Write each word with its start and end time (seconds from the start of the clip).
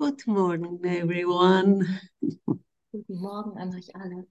Good 0.00 0.26
morning, 0.26 0.80
everyone. 0.84 2.00
Guten 2.90 3.20
Morgen 3.20 3.56
an 3.56 3.74
euch 3.74 3.94
alle. 3.94 4.26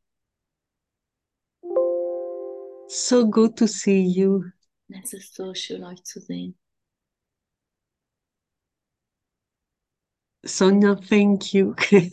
So 2.88 3.25
good 3.25 3.55
to 3.57 3.68
see 3.68 4.02
you. 4.02 4.52
Es 4.89 5.13
ist 5.13 5.34
so 5.34 5.54
schön, 5.54 5.86
euch 5.86 6.04
zu 6.04 6.20
sehen. 6.20 6.57
Sonia, 10.45 10.95
thank 10.95 11.54
you. 11.54 11.75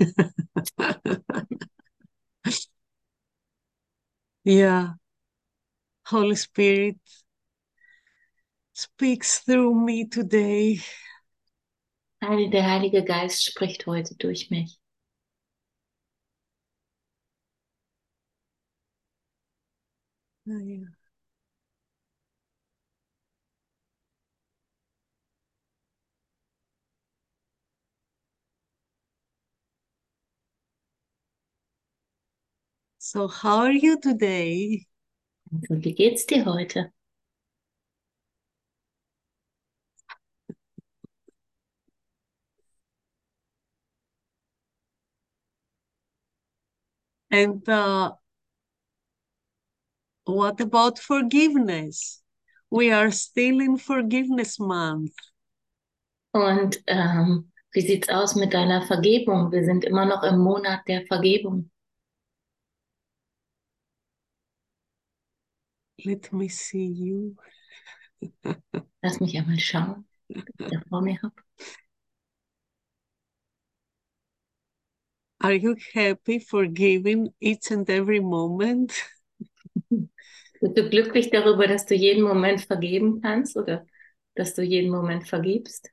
yeah. 4.45 4.95
Holy 6.07 6.37
Spirit 6.37 6.97
speaks 8.75 9.41
through 9.41 9.75
me 9.75 10.07
today. 10.07 10.81
Der 12.23 12.65
Heilige 12.71 13.05
Geist 13.05 13.45
spricht 13.45 13.85
heute 13.87 14.15
durch 14.15 14.49
mich. 14.49 14.79
Yeah. 20.47 20.91
So, 32.99 33.27
how 33.27 33.63
are 33.63 33.73
you 33.73 33.99
today? 33.99 34.87
Also, 35.53 35.83
wie 35.85 35.95
geht's 35.95 36.27
dir 36.27 36.47
heute? 36.47 36.93
And 47.31 47.67
uh, 47.69 48.13
what 50.25 50.61
about 50.61 50.99
forgiveness? 50.99 52.23
We 52.71 52.91
are 52.93 53.11
still 53.11 53.61
in 53.61 53.77
forgiveness 53.77 54.59
month. 54.59 55.15
Und 56.33 56.79
ähm, 56.87 57.51
wie 57.73 57.81
sieht's 57.81 58.09
aus 58.09 58.35
mit 58.37 58.53
deiner 58.55 58.83
Vergebung? 58.87 59.51
Wir 59.53 59.65
sind 59.65 59.85
immer 59.85 60.07
noch 60.07 60.23
im 60.23 60.39
Monat 60.39 60.81
der 60.87 61.07
Vergebung. 61.07 61.71
Let 66.05 66.33
me 66.33 66.49
see 66.49 66.87
you. 66.87 67.37
Lass 69.03 69.21
mich 69.21 69.37
einmal 69.37 69.59
schauen, 69.59 70.07
was 70.29 70.45
ich 70.59 70.67
da 70.71 70.81
vor 70.89 71.03
mir 71.03 71.21
habe. 71.23 71.35
Are 75.43 75.53
you 75.53 75.77
happy 75.93 76.39
forgiving 76.39 77.35
each 77.41 77.71
and 77.71 77.89
every 77.91 78.21
moment? 78.21 78.93
Bist 80.61 80.77
du 80.79 80.89
glücklich 80.91 81.31
darüber, 81.31 81.67
dass 81.67 81.87
du 81.87 81.95
jeden 81.95 82.23
Moment 82.23 82.63
vergeben 82.63 83.21
kannst 83.23 83.57
oder 83.57 83.87
dass 84.35 84.55
du 84.55 84.63
jeden 84.63 84.91
Moment 84.91 85.27
vergibst? 85.29 85.91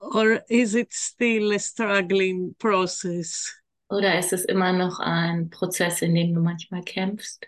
Or 0.00 0.44
is 0.48 0.74
it 0.76 0.92
still 0.92 1.50
a 1.52 1.58
struggling 1.58 2.54
process? 2.60 3.50
Oder 3.88 4.18
ist 4.18 4.34
es 4.34 4.44
immer 4.44 4.74
noch 4.74 5.00
ein 5.00 5.48
Prozess, 5.48 6.02
in 6.02 6.14
dem 6.14 6.34
du 6.34 6.40
manchmal 6.42 6.82
kämpfst? 6.82 7.46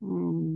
Hmm. 0.00 0.55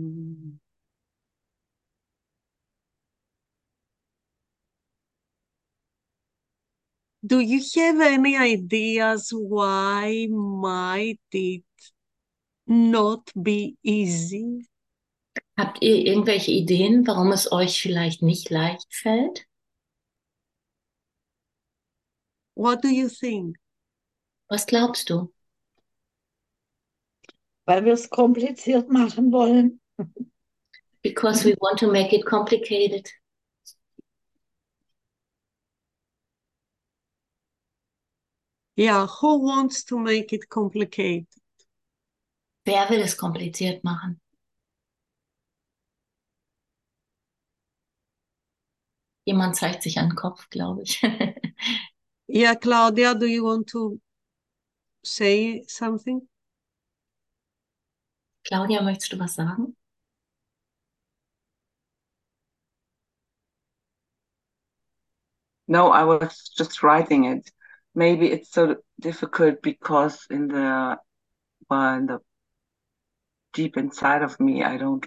Do 7.31 7.39
you 7.39 7.61
have 7.75 8.01
any 8.01 8.35
ideas 8.35 9.31
why 9.31 10.27
might 10.29 11.21
it 11.31 11.63
not 12.67 13.31
be 13.33 13.77
easy? 13.81 14.67
Habt 15.57 15.81
ihr 15.81 15.95
irgendwelche 15.95 16.51
Ideen, 16.51 17.07
warum 17.07 17.31
es 17.31 17.49
euch 17.51 17.81
vielleicht 17.81 18.21
nicht 18.21 18.49
leicht 18.49 18.93
fällt? 18.93 19.45
What 22.55 22.83
do 22.83 22.89
you 22.89 23.07
think? 23.07 23.55
Was 24.49 24.65
glaubst 24.65 25.09
du? 25.09 25.31
weil 27.65 27.85
wir 27.85 27.93
es 27.93 28.09
kompliziert 28.09 28.89
machen 28.89 29.31
wollen. 29.31 29.79
Because 31.01 31.45
we 31.45 31.55
want 31.61 31.79
to 31.79 31.91
make 31.91 32.13
it 32.13 32.25
complicated. 32.25 33.09
Yeah, 38.81 39.05
who 39.05 39.37
wants 39.43 39.83
to 39.83 39.99
make 39.99 40.33
it 40.33 40.49
complicated? 40.49 41.27
Wer 42.65 42.89
will 42.89 43.03
es 43.03 43.15
kompliziert 43.15 43.83
machen? 43.83 44.19
Jemand 49.23 49.55
zeigt 49.55 49.83
sich 49.83 49.99
an 49.99 50.09
den 50.09 50.15
Kopf, 50.15 50.49
glaube 50.49 50.81
ich. 50.81 50.99
Yeah, 52.27 52.55
Claudia, 52.55 53.13
do 53.13 53.27
you 53.27 53.43
want 53.43 53.67
to 53.67 53.99
say 55.03 55.63
something? 55.67 56.27
Claudia, 58.45 58.81
möchtest 58.81 59.13
du 59.13 59.19
was 59.19 59.35
sagen? 59.35 59.75
No, 65.67 65.91
I 65.91 66.03
was 66.03 66.49
just 66.57 66.81
writing 66.81 67.25
it. 67.25 67.51
Maybe 67.93 68.31
it's 68.31 68.51
so 68.51 68.77
difficult 68.99 69.61
because 69.61 70.25
in 70.29 70.47
the 70.47 70.97
well, 71.69 71.95
in 71.95 72.05
the 72.07 72.19
deep 73.53 73.77
inside 73.77 74.23
of 74.23 74.39
me, 74.39 74.63
I 74.63 74.77
don't 74.77 75.05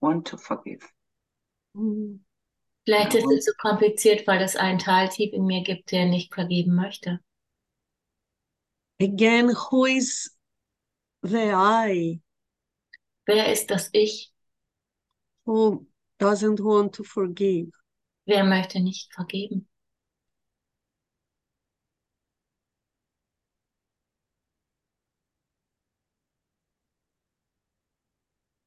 want 0.00 0.26
to 0.26 0.36
forgive. 0.36 0.82
Mm. 1.76 2.20
Vielleicht 2.86 3.14
ist 3.14 3.26
es 3.26 3.44
so 3.44 3.52
kompliziert, 3.58 4.26
weil 4.26 4.42
es 4.42 4.56
einen 4.56 4.78
Teil 4.78 5.08
tief 5.08 5.32
in 5.32 5.44
mir 5.44 5.62
gibt, 5.62 5.92
der 5.92 6.06
nicht 6.06 6.34
vergeben 6.34 6.74
möchte. 6.74 7.20
Again, 9.00 9.50
who 9.50 9.84
is 9.84 10.36
the 11.22 11.52
I 11.52 12.20
Wer 13.26 13.52
ist 13.52 13.70
das 13.70 13.90
Ich? 13.92 14.32
who 15.46 15.86
doesn't 16.18 16.60
want 16.60 16.94
to 16.94 17.04
forgive? 17.04 17.70
Wer 18.26 18.44
möchte 18.44 18.80
nicht 18.80 19.12
vergeben? 19.14 19.68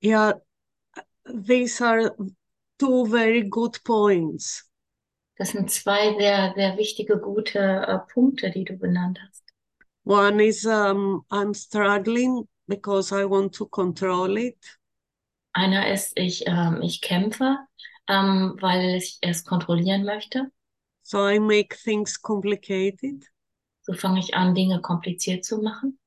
Yeah, 0.04 0.34
these 1.26 1.80
are 1.80 2.14
two 2.78 3.06
very 3.06 3.44
good 3.44 3.82
points. 3.86 4.70
Das 5.38 5.52
sind 5.52 5.72
zwei 5.72 6.14
sehr, 6.20 6.54
sehr 6.56 6.78
wichtige, 6.78 7.18
gute 7.18 7.60
äh, 7.60 8.00
Punkte, 8.14 8.52
die 8.52 8.66
du 8.66 8.78
benannt 8.78 9.18
hast. 9.26 9.44
One 10.06 10.44
is 10.44 10.66
um, 10.66 11.24
I'm 11.32 11.54
struggling 11.54 12.48
because 12.68 13.14
I 13.14 13.24
want 13.24 13.56
to 13.56 13.66
control 13.66 14.38
it. 14.38 14.58
Einer 15.54 15.90
ist, 15.90 16.12
ich, 16.20 16.44
ähm, 16.48 16.82
ich 16.82 17.00
kämpfe, 17.00 17.58
ähm, 18.10 18.58
weil 18.60 18.96
ich 18.96 19.20
es 19.22 19.46
kontrollieren 19.46 20.04
möchte. 20.04 20.52
So 21.02 21.30
I 21.30 21.40
make 21.40 21.78
things 21.82 22.22
complicated. 22.22 23.24
So 23.84 23.94
fange 23.94 24.20
ich 24.20 24.34
an, 24.34 24.54
Dinge 24.54 24.82
kompliziert 24.82 25.46
zu 25.46 25.62
machen. 25.62 25.98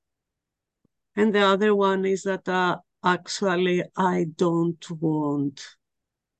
And 1.16 1.34
the 1.34 1.42
other 1.42 1.74
one 1.74 2.06
is 2.06 2.24
that 2.24 2.46
uh, 2.46 2.76
actually 3.04 3.82
I 3.96 4.26
don't 4.36 4.90
want 5.00 5.76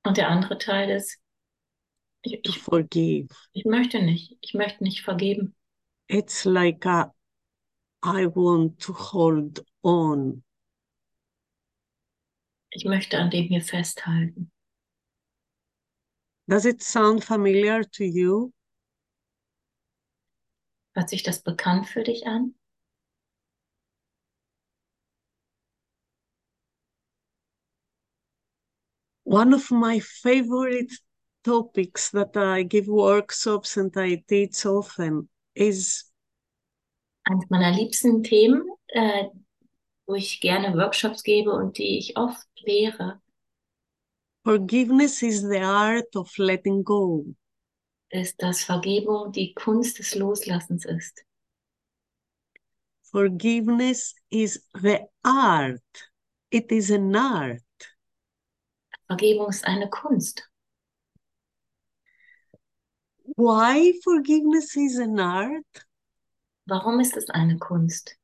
Und 0.05 0.17
der 0.17 0.29
andere 0.29 0.59
Teil 0.59 0.91
ist, 0.91 1.19
ich, 2.23 2.41
ich, 2.43 2.59
forgive. 2.59 3.29
ich 3.53 3.65
möchte 3.65 4.03
nicht. 4.03 4.37
Ich 4.41 4.55
möchte 4.55 4.83
nicht 4.85 5.03
vergeben. 5.03 5.55
It's 6.09 6.45
like 6.45 6.87
uh, 6.87 7.07
I 8.05 8.27
want 8.27 8.81
to 8.83 8.93
hold 8.93 9.65
on. 9.83 10.45
Ich 12.71 12.85
möchte 12.85 13.19
an 13.19 13.31
dem 13.31 13.47
hier 13.47 13.63
festhalten. 13.63 14.51
Does 16.49 16.65
it 16.65 16.83
sound 16.83 17.25
familiar 17.25 17.83
to 17.83 18.05
you? 18.05 18.53
Hört 20.95 21.11
sich 21.11 21.23
das 21.23 21.43
bekannt 21.43 21.89
für 21.89 22.05
dich 22.05 22.27
an? 22.27 22.55
One 29.27 29.53
of 29.55 29.73
my 29.73 29.99
favorite 29.99 30.93
topics 31.43 32.11
that 32.13 32.37
I 32.37 32.63
give 32.63 32.87
workshops 32.87 33.77
and 33.77 33.93
I 33.97 34.23
teach 34.29 34.65
often 34.65 35.29
is 35.53 36.05
Eines 37.25 37.51
meiner 37.51 37.73
liebsten 37.73 38.23
Themen, 38.23 38.63
äh, 38.87 39.25
wo 40.07 40.15
ich 40.15 40.41
gerne 40.41 40.77
Workshops 40.77 41.25
gebe 41.25 41.51
und 41.51 41.77
die 41.77 41.99
ich 41.99 42.17
oft 42.17 42.47
lehre, 42.65 43.21
forgiveness 44.45 45.25
is 45.25 45.43
the 45.43 45.59
art 45.59 46.15
of 46.15 46.39
letting 46.39 46.85
go. 46.85 47.27
ist, 48.11 48.41
dass 48.41 48.63
Vergebung 48.63 49.33
die 49.33 49.55
Kunst 49.55 49.99
des 49.99 50.15
Loslassens 50.15 50.85
ist. 50.85 51.25
Forgiveness 53.11 54.15
is 54.31 54.65
the 54.81 55.01
art. 55.25 55.83
It 56.51 56.71
is 56.71 56.93
an 56.93 57.17
art. 57.17 57.66
Vergebung 59.07 59.49
ist 59.49 59.65
eine 59.65 59.89
Kunst. 59.89 60.49
Why 63.37 63.93
forgiveness 64.03 64.75
is 64.77 64.99
an 64.99 65.19
art? 65.19 65.87
Warum 66.67 67.01
ist 67.01 67.17
es 67.17 67.29
eine 67.31 67.59
Kunst? 67.59 68.17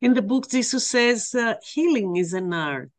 In 0.00 0.14
the 0.14 0.22
book, 0.22 0.46
Jesus 0.50 0.88
says 0.88 1.34
uh, 1.34 1.54
healing 1.62 2.16
is 2.16 2.34
an 2.34 2.52
art, 2.52 2.90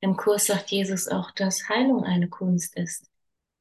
Im 0.00 0.16
Kurs 0.16 0.46
sagt 0.46 0.70
Jesus 0.70 1.08
auch, 1.08 1.30
dass 1.32 1.68
Heilung 1.68 2.04
eine 2.04 2.28
Kunst 2.28 2.76
ist. 2.76 3.08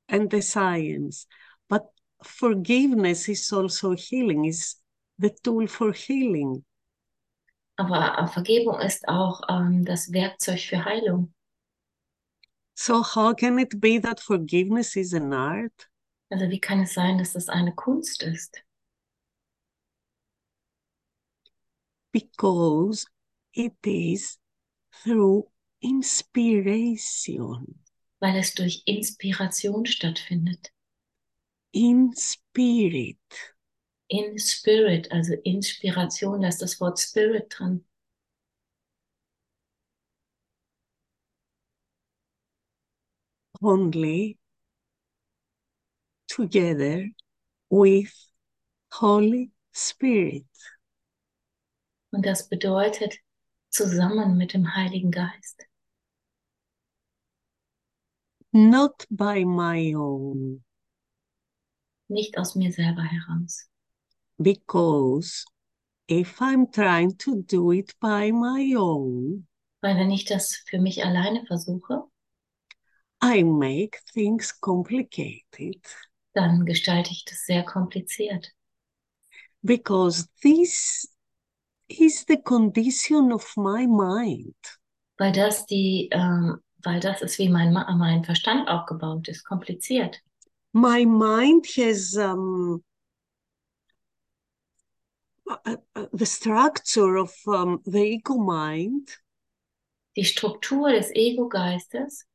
and 0.09 0.29
the 0.29 0.41
science. 0.41 1.25
But 1.69 1.85
forgiveness 2.21 3.29
is 3.29 3.51
also 3.53 3.91
healing, 3.95 4.45
is 4.45 4.75
the 5.17 5.31
tool 5.43 5.67
for 5.67 5.93
healing. 5.93 6.63
Aber 7.83 8.17
äh, 8.17 8.27
Vergebung 8.27 8.79
ist 8.79 9.07
auch 9.07 9.41
ähm, 9.49 9.83
das 9.83 10.13
Werkzeug 10.13 10.59
für 10.59 10.85
Heilung. 10.85 11.33
So, 12.75 13.03
how 13.03 13.35
can 13.35 13.59
it 13.59 13.79
be 13.79 13.99
that 13.99 14.19
forgiveness 14.19 14.95
is 14.95 15.13
an 15.13 15.33
art? 15.33 15.89
Also 16.29 16.49
wie 16.49 16.59
kann 16.59 16.81
es 16.81 16.93
sein, 16.93 17.17
dass 17.17 17.33
das 17.33 17.49
eine 17.49 17.75
Kunst 17.75 18.23
ist? 18.23 18.63
Because 22.11 23.05
it 23.51 23.75
is 23.85 24.39
through 25.03 25.51
inspiration. 25.81 27.79
Weil 28.19 28.37
es 28.37 28.53
durch 28.53 28.81
Inspiration 28.85 29.85
stattfindet. 29.85 30.71
In 31.73 32.13
spirit. 32.15 33.17
In 34.13 34.37
Spirit, 34.37 35.11
also 35.11 35.33
Inspiration, 35.43 36.41
da 36.41 36.49
ist 36.49 36.61
das 36.61 36.79
Wort 36.79 36.99
Spirit 36.99 37.47
drin. 37.49 37.83
only 43.63 44.37
together 46.27 47.07
with 47.69 48.13
Holy 48.91 49.51
Spirit. 49.71 50.45
Und 52.11 52.25
das 52.25 52.49
bedeutet 52.49 53.17
zusammen 53.69 54.37
mit 54.37 54.53
dem 54.53 54.75
Heiligen 54.75 55.11
Geist. 55.11 55.65
Not 58.51 59.07
by 59.09 59.43
my 59.45 59.95
own, 59.95 60.63
Nicht 62.07 62.37
aus 62.37 62.53
mir 62.53 62.71
selber 62.71 63.01
heraus. 63.01 63.67
Because 64.43 65.45
if 66.07 66.41
I'm 66.41 66.71
trying 66.71 67.17
to 67.19 67.41
do 67.43 67.71
it 67.71 67.93
by 67.99 68.31
my 68.31 68.73
own, 68.77 69.47
Weil 69.81 69.97
wenn 69.97 70.11
ich 70.11 70.25
das 70.25 70.55
für 70.69 70.79
mich 70.79 71.03
alleine 71.03 71.45
versuche, 71.45 72.03
I 73.21 73.43
make 73.43 73.99
things 74.13 74.59
complicated. 74.59 75.81
dann 76.33 76.65
gestalte 76.65 77.11
ich 77.11 77.25
das 77.25 77.45
sehr 77.45 77.63
kompliziert. 77.63 78.51
Because 79.63 80.27
this 80.41 81.07
is 81.87 82.25
the 82.27 82.37
condition 82.37 83.31
of 83.31 83.55
my 83.55 83.87
mind. 83.87 84.55
Weil 85.17 85.31
das 85.31 85.65
die, 85.65 86.09
ähm, 86.11 86.57
weil 86.83 86.99
das 86.99 87.21
ist, 87.21 87.39
wie 87.39 87.49
mein, 87.49 87.71
mein 87.71 88.23
Verstand 88.25 88.67
aufgebaut 88.67 89.27
ist, 89.27 89.43
kompliziert. 89.45 90.21
My 90.73 91.05
mind 91.05 91.65
has 91.77 92.15
um, 92.17 92.83
the 96.11 96.25
structure 96.25 97.17
of 97.17 97.33
um, 97.47 97.81
the 97.85 98.03
ego 98.03 98.35
mind 98.37 99.09
Die 100.15 100.23
Struktur 100.23 100.91
des 100.91 101.11
Ego-Geistes 101.15 102.25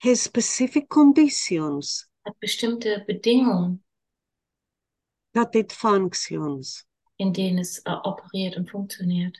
has 0.00 0.20
specific 0.22 0.88
conditions 0.88 2.06
hat 2.26 2.34
bestimmte 2.40 3.04
Bedingungen, 3.06 3.82
that 5.32 5.54
it 5.54 5.72
functions. 5.72 6.84
in 7.18 7.32
denen 7.32 7.58
es 7.58 7.78
äh, 7.86 7.92
operiert 7.92 8.56
und 8.56 8.68
funktioniert. 8.70 9.38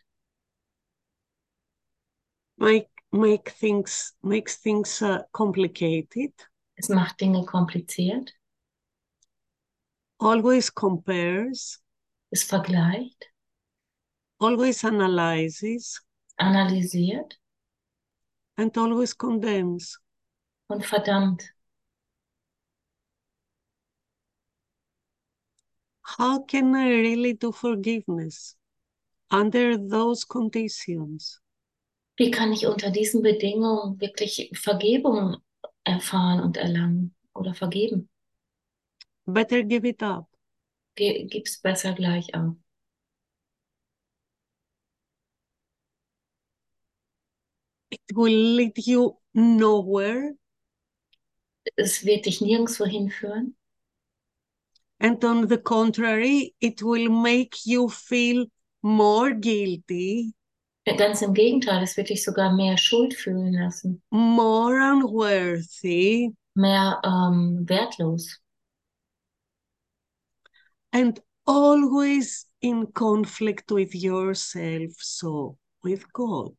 Make 2.56 2.88
make 3.12 3.50
things 3.50 4.14
makes 4.22 4.60
things 4.60 5.02
uh, 5.02 5.24
complicated. 5.32 6.32
Es 6.76 6.88
macht 6.88 7.20
Dinge 7.20 7.44
kompliziert, 7.44 8.32
Always 10.18 10.70
compares. 10.70 11.82
Es 12.30 12.44
vergleicht, 12.44 13.30
Always 14.40 14.84
analyzes 14.84 16.00
analysiert 16.38 17.38
and 18.58 18.76
always 18.76 19.14
condemns. 19.14 19.98
und 20.68 20.84
verdammt. 20.84 21.54
How 26.02 26.38
can 26.44 26.74
I 26.74 26.88
really 26.90 27.32
do 27.34 27.52
forgiveness 27.52 28.56
under 29.30 29.76
those 29.76 30.24
conditions? 30.24 31.40
Wie 32.16 32.30
kann 32.30 32.52
ich 32.52 32.66
unter 32.66 32.90
diesen 32.90 33.22
Bedingungen 33.22 34.00
wirklich 34.00 34.50
Vergebung 34.54 35.36
erfahren 35.84 36.40
und 36.40 36.56
erlangen 36.56 37.14
oder 37.34 37.54
vergeben? 37.54 38.08
Better 39.26 39.62
give 39.62 39.84
it 39.86 40.02
up. 40.02 40.26
Gib's 40.96 41.58
besser 41.60 41.92
gleich 41.94 42.34
auf. 42.34 42.56
It 47.90 48.00
will 48.14 48.56
lead 48.56 48.78
you 48.78 49.18
nowhere. 49.34 50.36
Es 51.76 52.04
wird 52.04 52.26
dich 52.26 52.40
nirgendwo 52.40 52.84
hinführen. 52.84 53.56
And 54.98 55.22
on 55.24 55.48
the 55.48 55.58
contrary, 55.58 56.54
it 56.60 56.82
will 56.82 57.10
make 57.10 57.66
you 57.66 57.88
feel 57.88 58.46
more 58.82 59.34
guilty, 59.34 60.32
Ganz 60.86 61.20
im 61.20 61.34
Gegenteil, 61.34 61.82
es 61.82 61.96
wird 61.96 62.10
dich 62.10 62.22
sogar 62.22 62.54
mehr 62.54 62.78
Schuld 62.78 63.12
fühlen 63.12 63.52
lassen, 63.54 64.00
more 64.10 64.92
unworthy, 64.92 66.32
mehr 66.54 67.00
ähm, 67.04 67.68
wertlos 67.68 68.40
and 70.96 71.20
always 71.46 72.46
in 72.62 72.86
conflict 72.86 73.70
with 73.70 73.94
yourself, 73.94 74.92
so 74.98 75.58
with 75.84 76.10
God. 76.12 76.56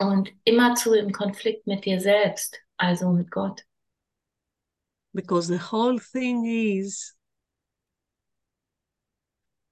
und 0.00 0.30
immerzu 0.44 0.94
im 0.94 1.12
Konflikt 1.12 1.66
mit 1.66 1.84
dir 1.84 2.00
selbst, 2.00 2.58
also 2.76 3.10
mit 3.12 3.30
Gott. 3.30 3.64
Because 5.14 5.48
the 5.48 5.58
whole 5.58 5.98
thing 5.98 6.44
is 6.44 7.14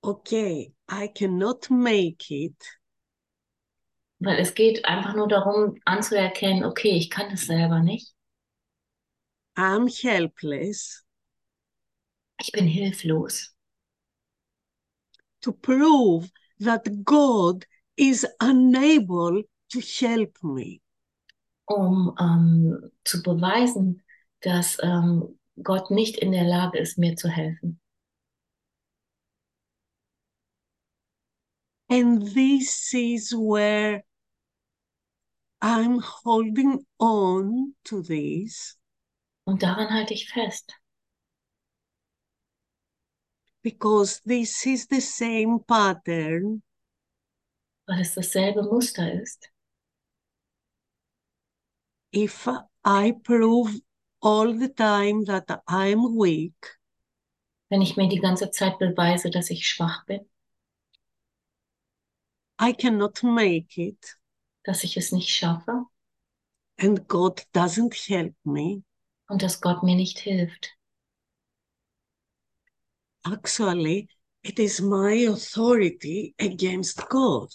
okay, 0.02 0.72
I 0.88 1.08
cannot 1.08 1.68
make 1.70 2.30
it, 2.30 2.56
Weil 4.18 4.38
es 4.38 4.54
geht 4.54 4.84
einfach 4.84 5.14
nur 5.14 5.28
darum 5.28 5.78
anzuerkennen, 5.84 6.64
okay, 6.64 6.96
ich 6.96 7.10
kann 7.10 7.28
das 7.30 7.42
selber 7.42 7.80
nicht. 7.80 8.14
I'm 9.56 9.88
helpless, 9.88 11.04
Ich 12.40 12.52
bin 12.52 12.66
hilflos. 12.66 13.55
To 15.46 15.52
prove 15.52 16.30
that 16.60 17.04
God 17.04 17.64
is 17.96 18.26
unable 18.40 19.42
to 19.70 19.80
help 19.80 20.36
me. 20.42 20.80
um 21.66 22.14
ähm, 22.20 22.92
zu 23.04 23.22
beweisen, 23.22 24.02
dass 24.40 24.78
ähm, 24.82 25.38
Gott 25.62 25.90
nicht 25.90 26.16
in 26.16 26.32
der 26.32 26.44
Lage 26.44 26.78
ist, 26.78 26.98
mir 26.98 27.16
zu 27.16 27.28
helfen. 27.28 27.80
And 31.88 32.34
this 32.34 32.92
is 32.92 33.32
where 33.32 34.02
I'm 35.60 36.00
holding 36.00 36.84
on 36.98 37.74
to 37.84 38.02
this 38.02 38.76
Und 39.44 39.62
daran 39.62 39.90
halte 39.90 40.14
ich 40.14 40.28
fest, 40.28 40.72
because 43.66 44.20
this 44.24 44.64
is 44.64 44.86
the 44.86 45.00
same 45.00 45.58
pattern 45.58 46.62
weil 47.88 48.00
es 48.00 48.14
dasselbe 48.14 48.62
Muster 48.62 49.20
ist. 49.20 49.50
if 52.12 52.46
I 52.84 53.12
prove 53.24 53.80
all 54.22 54.52
the 54.54 54.68
time 54.68 55.24
that 55.24 55.50
I'm 55.66 56.16
weak, 56.16 56.78
Wenn 57.68 57.82
ich 57.82 57.96
mir 57.96 58.08
die 58.08 58.20
ganze 58.20 58.52
Zeit 58.52 58.78
beweise, 58.78 59.30
dass 59.30 59.50
ich 59.50 59.66
schwach 59.68 60.06
bin, 60.06 60.20
I 62.60 62.72
cannot 62.72 63.24
make 63.24 63.76
it, 63.76 64.16
dass 64.62 64.84
ich 64.84 64.96
es 64.96 65.10
nicht 65.10 65.28
schaffe 65.28 65.86
and 66.78 67.08
God 67.08 67.44
doesn't 67.52 67.94
help 68.06 68.36
me, 68.44 68.84
und 69.28 69.42
dass 69.42 69.60
Gott 69.60 69.82
mir 69.82 69.96
nicht 69.96 70.20
hilft. 70.20 70.70
Actually, 73.26 74.08
it 74.42 74.58
is 74.58 74.80
my 74.80 75.12
authority 75.28 76.34
against 76.38 77.08
God. 77.08 77.48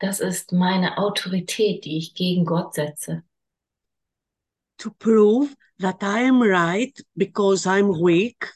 Das 0.00 0.20
ist 0.20 0.52
meine 0.52 0.98
Autorität, 0.98 1.84
die 1.84 1.98
ich 1.98 2.14
gegen 2.14 2.44
Gott 2.44 2.74
setze, 2.74 3.22
To 4.78 4.90
prove 4.90 5.54
that 5.78 6.02
I 6.02 6.28
am 6.28 6.42
right 6.42 6.92
because 7.16 7.66
I'm 7.66 7.94
weak 7.94 8.52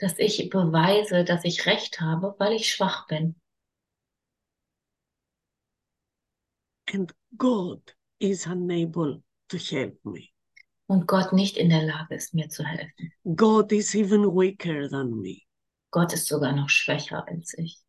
dass 0.00 0.16
ich 0.18 0.48
beweise, 0.50 1.24
dass 1.24 1.44
ich 1.44 1.66
Recht 1.66 2.00
habe, 2.00 2.34
weil 2.38 2.52
ich 2.52 2.68
schwach 2.72 3.06
bin. 3.08 3.34
and 6.92 7.12
God 7.36 7.80
is 8.20 8.46
unable 8.46 9.22
to 9.48 9.58
help 9.58 9.98
me. 10.04 10.28
Und 10.86 11.06
Gott 11.06 11.32
nicht 11.32 11.56
in 11.56 11.68
der 11.70 11.82
Lage 11.82 12.14
ist, 12.14 12.32
mir 12.34 12.48
zu 12.48 12.64
helfen. 12.64 13.12
God 13.36 13.72
is 13.72 13.94
even 13.94 14.24
weaker 14.24 14.88
than 14.88 15.20
me. 15.20 15.42
Gott 15.90 16.12
ist 16.12 16.26
sogar 16.26 16.52
noch 16.52 16.68
schwächer 16.68 17.26
als 17.26 17.54
ich. 17.58 17.82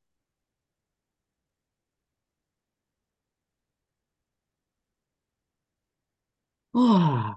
Oh. 6.74 7.36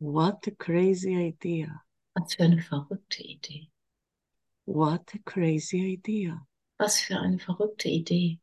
What 0.00 0.46
a 0.48 0.50
crazy 0.50 1.14
idea. 1.14 1.82
Was 2.14 2.34
für 2.34 2.42
eine 2.42 2.60
verrückte 2.60 3.22
Idee. 3.22 3.70
What 4.66 5.14
a 5.14 5.18
crazy 5.24 5.94
idea. 5.94 6.46
Was 6.78 7.00
für 7.00 7.18
eine 7.18 7.38
verrückte 7.38 7.88
Idee. 7.88 8.40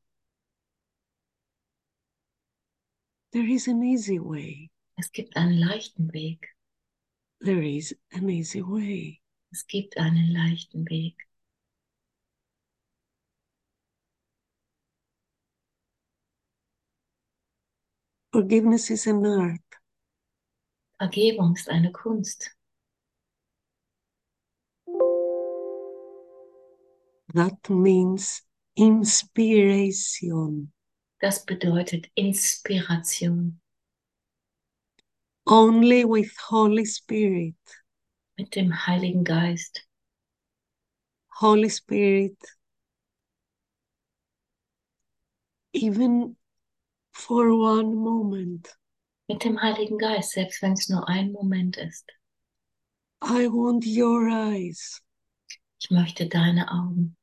There 3.31 3.45
is 3.45 3.67
an 3.67 3.83
easy 3.83 4.19
way. 4.19 4.71
Es 4.99 5.13
gibt 5.13 5.37
einen 5.37 5.57
leichten 5.57 6.11
Weg. 6.11 6.53
There 7.39 7.65
is 7.65 7.97
an 8.11 8.27
easy 8.27 8.61
way. 8.61 9.21
Es 9.49 9.65
gibt 9.65 9.97
einen 9.97 10.33
leichten 10.33 10.89
Weg. 10.89 11.25
Forgiveness 18.33 18.89
is 18.89 19.07
an 19.07 19.25
art. 19.25 19.61
Vergebung 20.97 21.55
ist 21.55 21.69
eine 21.69 21.93
Kunst. 21.93 22.53
That 27.33 27.69
means 27.69 28.45
inspiration. 28.75 30.73
Das 31.21 31.45
bedeutet 31.45 32.07
Inspiration. 32.15 33.61
Only 35.51 36.05
with 36.05 36.37
Holy 36.37 36.85
Spirit. 36.85 37.55
Mit 38.37 38.55
dem 38.55 38.71
Heiligen 38.71 39.23
Geist. 39.23 39.83
Holy 41.39 41.69
Spirit, 41.69 42.37
even 45.73 46.35
for 47.11 47.51
one 47.55 47.95
moment, 47.95 48.67
Mit 49.27 49.43
dem 49.43 49.59
Heiligen 49.59 49.97
Geist, 49.97 50.33
selbst 50.33 50.61
wenn 50.61 50.73
es 50.73 50.89
nur 50.89 51.07
ein 51.07 51.31
Moment 51.31 51.77
ist. 51.77 52.05
I 53.23 53.47
want 53.47 53.85
your 53.87 54.29
eyes. 54.29 55.01
Ich 55.79 55.89
möchte 55.89 56.27
deine 56.27 56.69
Augen. 56.69 57.15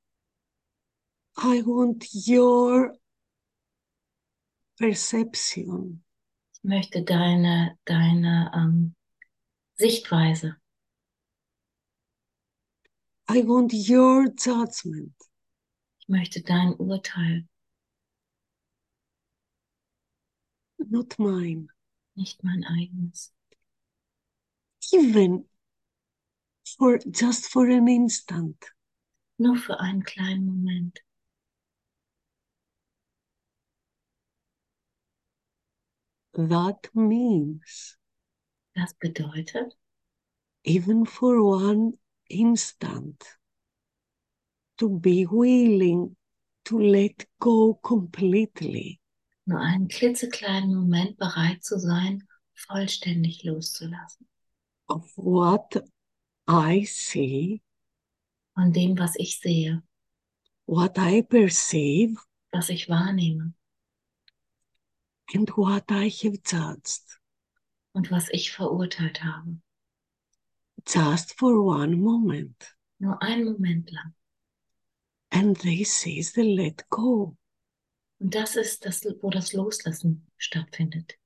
I 1.39 1.63
want 1.65 2.09
your 2.27 2.99
perception. 4.79 6.03
Ich 6.67 6.69
möchte 6.69 7.05
deine, 7.05 7.79
deine 7.85 8.51
ähm, 8.53 8.97
Sichtweise. 9.77 10.57
I 13.31 13.47
want 13.47 13.73
your 13.73 14.35
judgment. 14.37 15.15
Ich 16.01 16.09
möchte 16.09 16.43
dein 16.43 16.75
Urteil, 16.75 17.47
not 20.79 21.17
mine. 21.21 21.69
nicht 22.17 22.43
mein 22.43 22.65
eigenes. 22.65 23.33
Even 24.91 25.49
for 26.77 26.99
just 27.07 27.47
for 27.47 27.69
an 27.69 27.87
instant. 27.87 28.75
Nur 29.39 29.55
für 29.55 29.79
einen 29.79 30.03
kleinen 30.03 30.47
Moment. 30.47 31.06
That 36.37 36.89
means? 36.95 37.97
Das 38.75 38.93
bedeutet, 38.95 39.75
even 40.65 41.07
for 41.07 41.43
one 41.43 41.93
instant. 42.29 43.25
To 44.79 44.91
be 44.91 45.25
willing 45.27 46.17
to 46.67 46.79
let 46.79 47.27
go 47.41 47.75
completely. 47.83 49.01
Nur 49.47 49.61
einen 49.61 49.89
klitzekleinen 49.89 50.75
Moment 50.75 51.17
bereit 51.17 51.65
zu 51.65 51.79
sein, 51.79 52.23
vollständig 52.55 53.43
loszulassen. 53.45 54.27
of 54.89 55.11
what 55.17 55.83
I 56.47 56.85
see, 56.85 57.63
Von 58.55 58.73
dem, 58.73 58.99
was 58.99 59.17
ich 59.17 59.41
sehe, 59.41 59.83
what 60.67 60.99
I 60.99 61.23
perceive, 61.23 62.17
was 62.53 62.69
ich 62.69 62.89
wahrnehme 62.89 63.55
and 65.35 65.49
what 65.51 65.85
I 65.91 66.09
have 66.23 66.43
judged, 66.43 67.03
und 67.93 68.11
was 68.11 68.29
ich 68.31 68.53
verurteilt 68.53 69.23
habe. 69.23 69.61
just 70.87 71.37
for 71.37 71.63
one 71.63 71.97
moment. 71.97 72.75
Nur 72.99 73.21
einen 73.23 73.45
Moment 73.45 73.91
lang. 73.91 74.15
And 75.31 75.57
this 75.57 76.07
is 76.07 76.33
the 76.33 76.45
let 76.45 76.89
go. 76.89 77.37
Und 78.19 78.35
das 78.35 78.57
ist 78.57 78.87
das, 78.87 79.05
wo 79.21 79.31
das 79.31 79.53
Loslassen 79.53 80.27
stattfindet. 80.39 81.19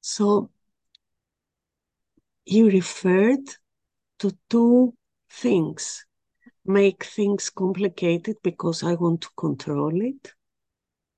So 0.00 0.50
you 2.48 2.70
referred 2.70 3.46
to 4.18 4.32
two 4.48 4.94
things. 5.30 6.04
Make 6.64 7.04
things 7.04 7.50
complicated 7.50 8.36
because 8.42 8.82
I 8.82 8.94
want 8.94 9.22
to 9.22 9.28
control 9.36 10.02
it. 10.02 10.34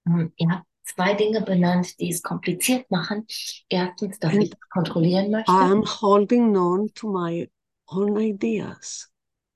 Ähm, 0.07 0.33
Ihr 0.37 0.49
habt 0.51 0.67
zwei 0.85 1.15
Dinge 1.15 1.43
benannt, 1.43 1.99
die 2.01 2.11
es 2.11 2.23
kompliziert 2.23 2.91
machen. 2.91 3.27
Erstens, 3.69 4.19
dass 4.19 4.35
Und 4.35 4.43
ich 4.43 4.53
kontrollieren 4.73 5.31
möchte 5.31 5.51
I'm 5.51 5.85
holding 6.01 6.57
on 6.57 6.93
to 6.95 7.11
my 7.11 7.51
own 7.87 8.17
ideas, 8.17 9.09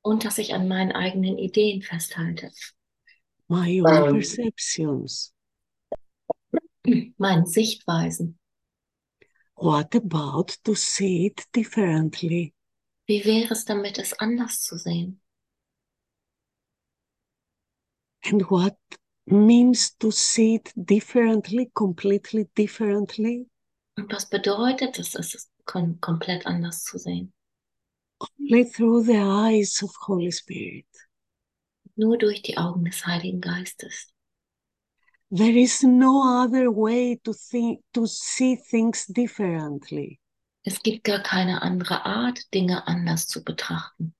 und 0.02 0.24
dass 0.24 0.38
ich 0.38 0.54
an 0.54 0.68
meinen 0.68 0.92
eigenen 0.92 1.38
Ideen 1.38 1.82
festhalte, 1.82 2.50
my 3.48 3.80
own 3.82 4.06
Ähm. 4.08 4.12
perceptions. 4.14 5.32
meinen 7.18 7.46
Sichtweisen. 7.46 8.38
What 9.56 9.94
about 9.94 10.56
to 10.64 10.74
see 10.74 11.26
it 11.26 11.46
differently? 11.52 12.54
Wie 13.06 13.24
wäre 13.24 13.52
es 13.52 13.64
damit, 13.64 13.98
es 13.98 14.12
anders 14.14 14.62
zu 14.62 14.76
sehen? 14.76 15.20
And 18.24 18.42
what 18.50 18.76
means 19.26 19.96
to 19.98 20.10
see 20.10 20.56
it 20.56 20.72
differently, 20.74 21.70
completely 21.74 22.48
differently? 22.56 23.46
Und 23.96 24.10
was 24.12 24.28
bedeutet 24.28 24.98
es, 24.98 25.14
es 25.14 25.50
kom 25.66 26.00
komplett 26.00 26.46
anders 26.46 26.82
zu 26.82 26.98
sehen? 26.98 27.32
Only 28.20 28.64
through 28.64 29.04
the 29.04 29.18
eyes 29.18 29.82
of 29.82 29.94
Holy 30.06 30.32
Spirit. 30.32 30.86
Nur 31.96 32.16
durch 32.18 32.42
die 32.42 32.56
Augen 32.56 32.84
des 32.84 33.06
Heiligen 33.06 33.40
Geistes. 33.40 34.13
There 35.34 35.56
is 35.56 35.82
no 35.82 36.44
other 36.44 36.70
way 36.70 37.16
to 37.24 37.32
think, 37.32 37.80
to 37.94 38.06
see 38.06 38.54
things 38.54 39.04
differently. 39.06 40.20
Es 40.64 40.80
gibt 40.80 41.02
gar 41.02 41.24
keine 41.24 41.60
andere 41.60 42.06
Art, 42.06 42.54
Dinge 42.54 42.86
anders 42.86 43.26
zu 43.26 43.42
betrachten. 43.42 44.14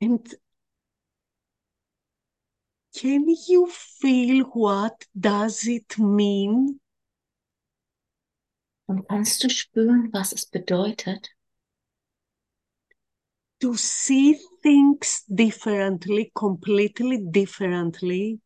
And 0.00 0.24
can 2.94 3.26
you 3.48 3.66
feel 3.66 4.44
what 4.54 4.94
does 5.18 5.66
it 5.66 5.98
mean 5.98 6.78
Und 8.86 9.08
kannst 9.08 9.42
du 9.42 9.50
spüren, 9.50 10.12
was 10.12 10.32
es 10.32 10.46
bedeutet, 10.46 11.30
to 13.64 13.74
see 13.78 14.38
things 14.62 15.22
differently, 15.34 16.30
completely 16.34 17.16
differently, 17.30 18.38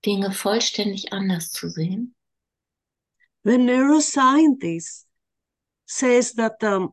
Dinge 0.00 0.30
vollständig 0.30 1.12
anders 1.12 1.50
zu 1.50 1.68
sehen. 1.68 2.14
The 3.44 3.58
neuroscientist 3.58 5.04
says 5.84 6.32
that 6.32 6.64
um, 6.64 6.92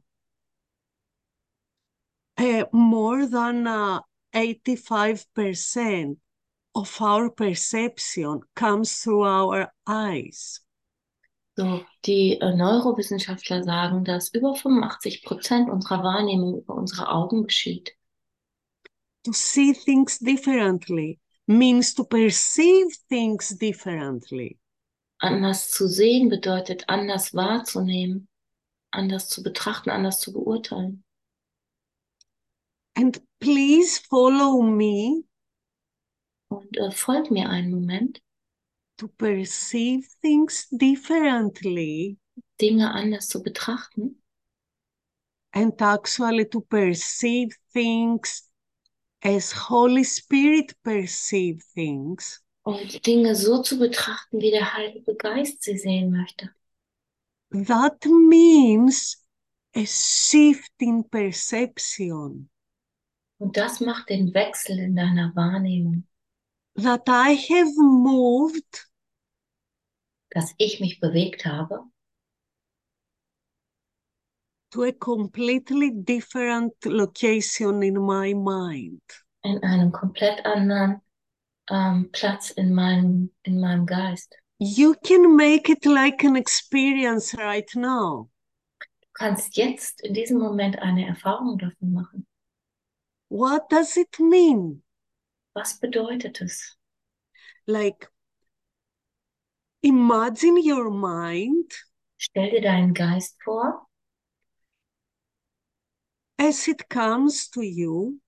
uh, 2.38 2.66
more 2.74 3.26
than 3.26 3.68
uh, 3.68 4.02
85% 4.34 6.18
of 6.76 7.02
our 7.02 7.30
perception 7.30 8.42
comes 8.54 8.96
through 8.96 9.24
our 9.24 9.72
eyes. 9.88 10.60
So, 11.58 11.84
die 12.06 12.40
äh, 12.40 12.56
Neurowissenschaftler 12.56 13.64
sagen, 13.64 14.06
dass 14.06 14.34
über 14.34 14.56
85 14.56 15.24
Prozent 15.24 15.70
unserer 15.70 16.04
Wahrnehmung 16.04 16.60
über 16.60 16.76
unsere 16.76 17.10
Augen 17.10 17.44
geschieht. 17.44 17.96
To 19.24 19.34
see 19.34 19.74
things 19.74 20.18
differently 20.20 21.20
means 21.46 21.94
to 21.94 22.04
perceive 22.04 22.88
things 23.10 23.50
differently. 23.58 24.58
Anders 25.20 25.70
zu 25.70 25.88
sehen 25.88 26.30
bedeutet 26.30 26.86
anders 26.88 27.36
wahrzunehmen, 27.36 28.28
anders 28.90 29.30
zu 29.30 29.44
betrachten, 29.44 29.92
anders 29.92 30.20
zu 30.20 30.34
beurteilen. 30.34 31.04
And 32.96 33.22
please 33.40 34.02
follow 34.10 34.62
me 34.62 35.24
Und 36.50 36.78
äh, 36.78 36.92
folgt 36.92 37.32
mir 37.32 37.50
einen 37.50 37.72
Moment, 37.72 38.22
to 39.02 39.08
perceive 39.08 40.08
things 40.22 40.68
differently 40.70 42.18
Dinge 42.60 42.88
anders 42.94 43.28
zu 43.28 43.42
betrachten 43.42 44.22
and 45.54 45.74
actually 45.82 46.46
to 46.46 46.62
perceive 46.62 47.50
things 47.74 48.44
as 49.24 49.52
Holy 49.52 50.04
Spirit 50.04 50.76
perceive 50.84 51.64
things. 51.74 52.42
und 52.64 53.04
Dinge 53.08 53.36
so 53.36 53.64
zu 53.64 53.80
betrachten, 53.80 54.40
wie 54.40 54.52
der 54.52 54.72
Heilige 54.72 55.16
Geist 55.16 55.64
sie 55.64 55.78
sehen 55.80 56.12
möchte. 56.12 56.54
That 57.50 58.06
means 58.06 59.18
a 59.76 59.84
shift 59.84 60.72
in 60.78 61.04
perception. 61.10 62.50
Und 63.40 63.58
das 63.58 63.80
macht 63.80 64.10
den 64.10 64.32
Wechsel 64.36 64.78
in 64.78 64.96
deiner 64.96 65.36
Wahrnehmung, 65.36 66.08
That 66.76 67.10
I 67.10 67.36
have 67.36 67.74
moved 67.78 68.91
dass 70.32 70.54
ich 70.58 70.80
mich 70.80 71.00
bewegt 71.00 71.46
habe 71.46 71.84
to 74.72 74.84
a 74.84 74.92
completely 74.94 75.92
different 75.92 76.74
location 76.86 77.84
in 77.84 78.02
my 78.02 78.34
mind. 78.34 79.02
in 79.44 79.62
einem 79.64 79.92
komplett 79.92 80.46
anderen 80.46 81.02
ähm, 81.70 82.10
Platz 82.12 82.52
in 82.52 82.74
meinem, 82.74 83.32
in 83.44 83.60
meinem 83.60 83.86
Geist. 83.86 84.36
You 84.60 84.94
can 85.04 85.36
make 85.36 85.72
it 85.72 85.86
like 85.86 86.24
an 86.24 86.36
experience 86.36 87.36
right 87.38 87.70
now. 87.76 88.30
Du 88.80 89.08
kannst 89.14 89.58
jetzt 89.58 90.02
in 90.02 90.14
diesem 90.14 90.38
Moment 90.38 90.78
eine 90.80 91.08
Erfahrung 91.08 91.58
davon 91.58 91.94
machen. 91.94 92.28
What 93.30 93.70
does 93.70 93.98
it 93.98 94.20
mean? 94.20 94.84
Was 95.54 95.80
bedeutet 95.80 96.42
es? 96.42 96.78
Like, 97.66 98.12
imagine 99.84 100.58
your 100.62 100.90
mind 100.90 101.72
Stell 102.18 102.52
dir 102.52 102.62
deinen 102.62 102.94
Geist 102.94 103.36
vor, 103.44 103.88
as 106.38 106.68
it 106.68 106.88
comes 106.88 107.50
to 107.50 107.62
you, 107.62 108.20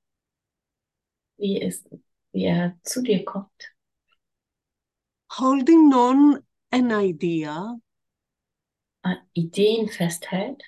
wie, 1.38 1.62
es, 1.62 1.84
wie 2.32 2.46
er 2.46 2.80
zu 2.84 3.04
dir 3.04 3.24
kommt, 3.24 3.76
holding 5.30 5.94
on 5.94 6.44
an 6.72 6.92
idea, 6.92 7.80
an 9.04 9.18
Ideen 9.36 9.90
festhält. 9.90 10.64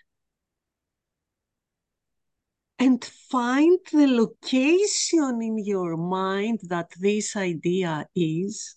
And 2.78 3.04
find 3.04 3.80
the 3.92 4.06
location 4.06 5.42
in 5.42 5.58
your 5.58 5.98
mind 5.98 6.60
that 6.70 6.92
this 7.00 7.36
idea 7.36 8.08
is, 8.16 8.76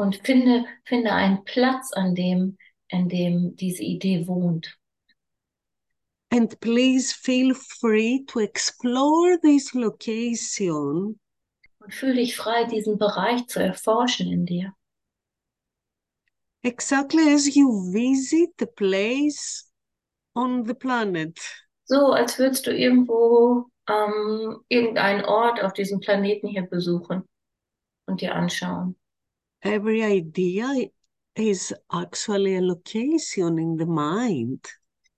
und 0.00 0.16
finde, 0.24 0.64
finde 0.84 1.12
einen 1.12 1.44
Platz, 1.44 1.92
an 1.92 2.14
dem, 2.14 2.56
an 2.90 3.08
dem 3.08 3.56
diese 3.56 3.82
Idee 3.82 4.26
wohnt. 4.26 4.76
and 6.32 6.60
please 6.60 7.12
feel 7.12 7.52
free 7.54 8.24
to 8.28 8.38
explore 8.40 9.36
this 9.42 9.74
location 9.74 11.18
Und 11.80 11.94
fühle 11.94 12.14
dich 12.14 12.36
frei, 12.36 12.64
diesen 12.66 12.98
Bereich 12.98 13.46
zu 13.48 13.58
erforschen 13.60 14.30
in 14.30 14.46
dir. 14.46 14.72
exactly 16.62 17.32
as 17.32 17.56
you 17.56 17.90
visit 17.92 18.50
the 18.58 18.66
place 18.66 19.64
on 20.36 20.64
the 20.66 20.74
planet. 20.74 21.36
So, 21.84 22.12
als 22.12 22.38
würdest 22.38 22.66
du 22.66 22.70
irgendwo 22.70 23.66
ähm, 23.88 24.60
irgendeinen 24.68 25.24
Ort 25.24 25.60
auf 25.62 25.72
diesem 25.72 25.98
Planeten 26.00 26.46
hier 26.46 26.62
besuchen 26.62 27.24
und 28.06 28.20
dir 28.20 28.34
anschauen. 28.34 28.99
Every 29.62 30.02
idea 30.02 30.90
is 31.36 31.74
actually 31.92 32.56
a 32.56 32.60
location 32.60 33.58
in 33.58 33.76
the 33.76 33.86
mind. 33.86 34.66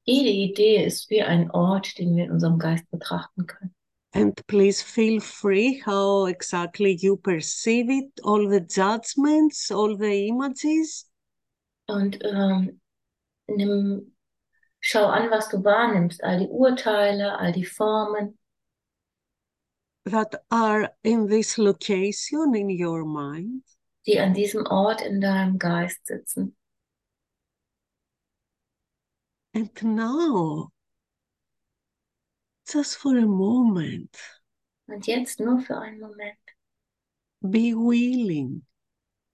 Jede 0.05 0.31
Idee 0.31 0.85
ist 0.85 1.09
wie 1.11 1.22
ein 1.22 1.50
Ort, 1.52 1.96
den 1.98 2.16
wir 2.16 2.24
in 2.24 2.33
unserem 2.33 2.59
Geist 2.59 2.90
betrachten 2.90 3.46
können. 3.46 3.74
And 4.14 4.46
please 4.46 4.83
feel 4.83 5.20
free 5.20 5.81
how 5.87 6.26
exactly 6.26 6.96
you 7.00 7.16
perceive 7.16 7.88
it, 7.88 8.11
all 8.24 8.46
the 8.46 8.61
judgments, 8.61 9.70
all 9.70 9.96
the 9.96 10.28
images. 10.28 11.07
Und 11.88 12.18
ähm, 12.22 12.81
nimm, 13.48 14.12
schau 14.81 15.07
an, 15.07 15.31
was 15.31 15.48
du 15.48 15.64
wahrnimmst, 15.64 16.22
all 16.22 16.40
die 16.40 16.48
Urteile, 16.48 17.38
all 17.38 17.52
die 17.52 17.64
Formen, 17.64 18.38
that 20.05 20.42
are 20.50 20.90
in 21.05 21.28
this 21.28 21.57
location 21.57 22.55
in 22.55 22.68
your 22.68 23.05
mind. 23.05 23.62
Die 24.06 24.18
an 24.18 24.34
diesem 24.34 24.66
Ort 24.66 25.00
in 25.02 25.20
deinem 25.20 25.58
Geist 25.58 26.06
sitzen. 26.06 26.56
And 29.54 29.82
now, 29.82 30.72
just 32.72 32.96
for 32.96 33.16
a 33.18 33.26
moment, 33.26 34.16
Und 34.86 35.06
jetzt 35.06 35.40
nur 35.40 35.60
für 35.60 35.78
einen 35.78 36.00
Moment, 36.00 36.38
be 37.40 37.74
willing. 37.74 38.66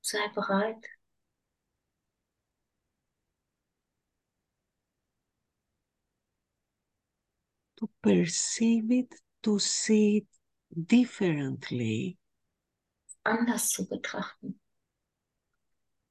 Sei 0.00 0.26
bereit, 0.35 0.85
to 7.76 7.88
perceive 8.02 8.90
it, 8.90 9.14
to 9.42 9.59
see 9.59 10.18
it 10.18 10.26
differently 10.87 12.18
anders 13.29 13.69
zu 13.71 13.87
betrachten, 13.88 14.61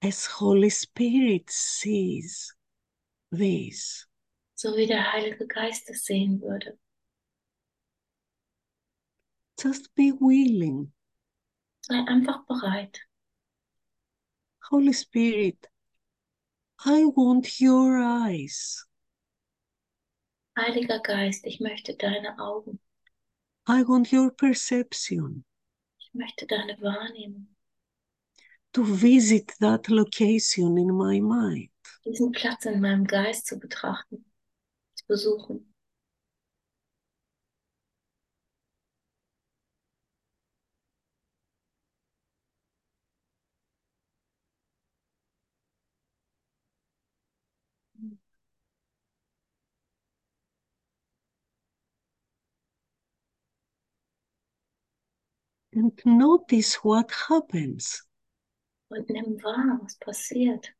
as 0.03 0.39
Holy 0.39 0.69
Spirit 0.69 1.49
sees 1.49 2.55
this. 3.31 4.07
so 4.55 4.75
wie 4.75 4.87
der 4.87 5.11
Heilige 5.11 5.47
Geist 5.47 5.89
es 5.89 6.05
sehen 6.05 6.41
würde. 6.41 6.77
Just 9.59 9.93
be 9.95 10.13
willing. 10.19 10.93
Sei 11.81 11.95
einfach 12.07 12.45
bereit. 12.45 12.99
Holy 14.69 14.93
Spirit, 14.93 15.67
I 16.85 17.05
want 17.05 17.59
your 17.59 17.97
eyes. 17.97 18.85
Heiliger 20.57 20.99
Geist, 20.99 21.45
ich 21.45 21.59
möchte 21.59 21.95
deine 21.95 22.37
Augen, 22.39 22.79
I 23.67 23.83
want 23.87 24.11
your 24.11 24.31
perception 24.31 25.43
ich 26.07 26.13
möchte 26.13 26.45
deine 26.47 26.79
Wahrnehmung, 26.81 27.47
to 28.73 28.83
visit 28.83 29.53
that 29.59 29.87
location 29.87 30.77
in 30.77 30.95
my 30.95 31.19
mind. 31.19 31.69
diesen 32.05 32.31
Platz 32.31 32.65
in 32.65 32.79
meinem 32.79 33.05
Geist 33.05 33.47
zu 33.47 33.59
betrachten, 33.59 34.25
zu 34.95 35.05
besuchen. 35.07 35.73
and 55.77 55.91
notice 56.05 56.75
what 56.83 57.11
happens. 57.29 58.03
Und 58.89 59.09
nimm 59.09 59.37
wahr, 59.43 59.79
was 59.81 59.97
passiert. 59.99 60.73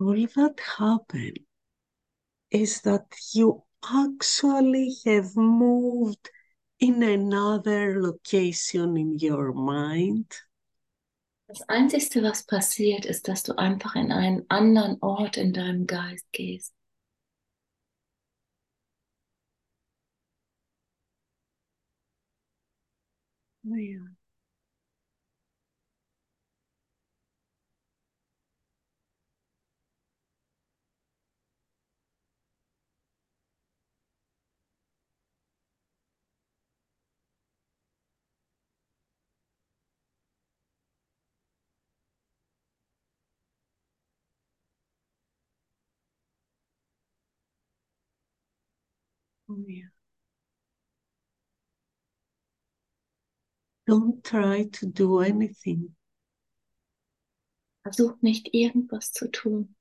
all 0.00 0.26
that 0.34 0.60
happened 0.78 1.38
is 2.50 2.82
that 2.82 3.06
you 3.32 3.62
actually 3.82 4.94
have 5.06 5.36
moved 5.36 6.30
in 6.80 7.02
another 7.02 8.00
location 8.00 8.96
in 8.96 9.18
your 9.18 9.52
mind 9.52 10.42
Das 11.46 11.62
Einzige, 11.70 12.22
was 12.22 12.42
passiert, 12.44 13.06
ist, 13.06 13.28
dass 13.28 13.42
du 13.44 13.56
einfach 13.56 13.94
in 13.96 14.12
einen 14.12 14.44
anderen 14.50 14.98
Ort 15.00 15.38
in 15.38 15.54
deinem 15.54 15.86
Geist 15.86 16.26
gehst. 16.32 16.74
Yeah. 23.64 23.78
Oh, 24.06 24.13
yeah. 49.66 49.88
Don't 53.86 54.24
try 54.24 54.64
to 54.72 54.86
do 54.86 55.20
anything. 55.20 55.94
Versuch 57.82 58.16
nicht 58.22 58.54
irgendwas 58.54 59.12
zu 59.12 59.30
tun. 59.30 59.76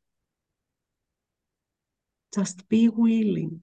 Just 2.35 2.67
be 2.67 2.89
willing. 2.89 3.61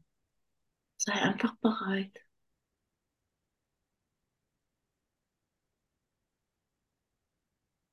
Sei 0.97 1.13
einfach 1.13 1.57
bereit. 1.61 2.19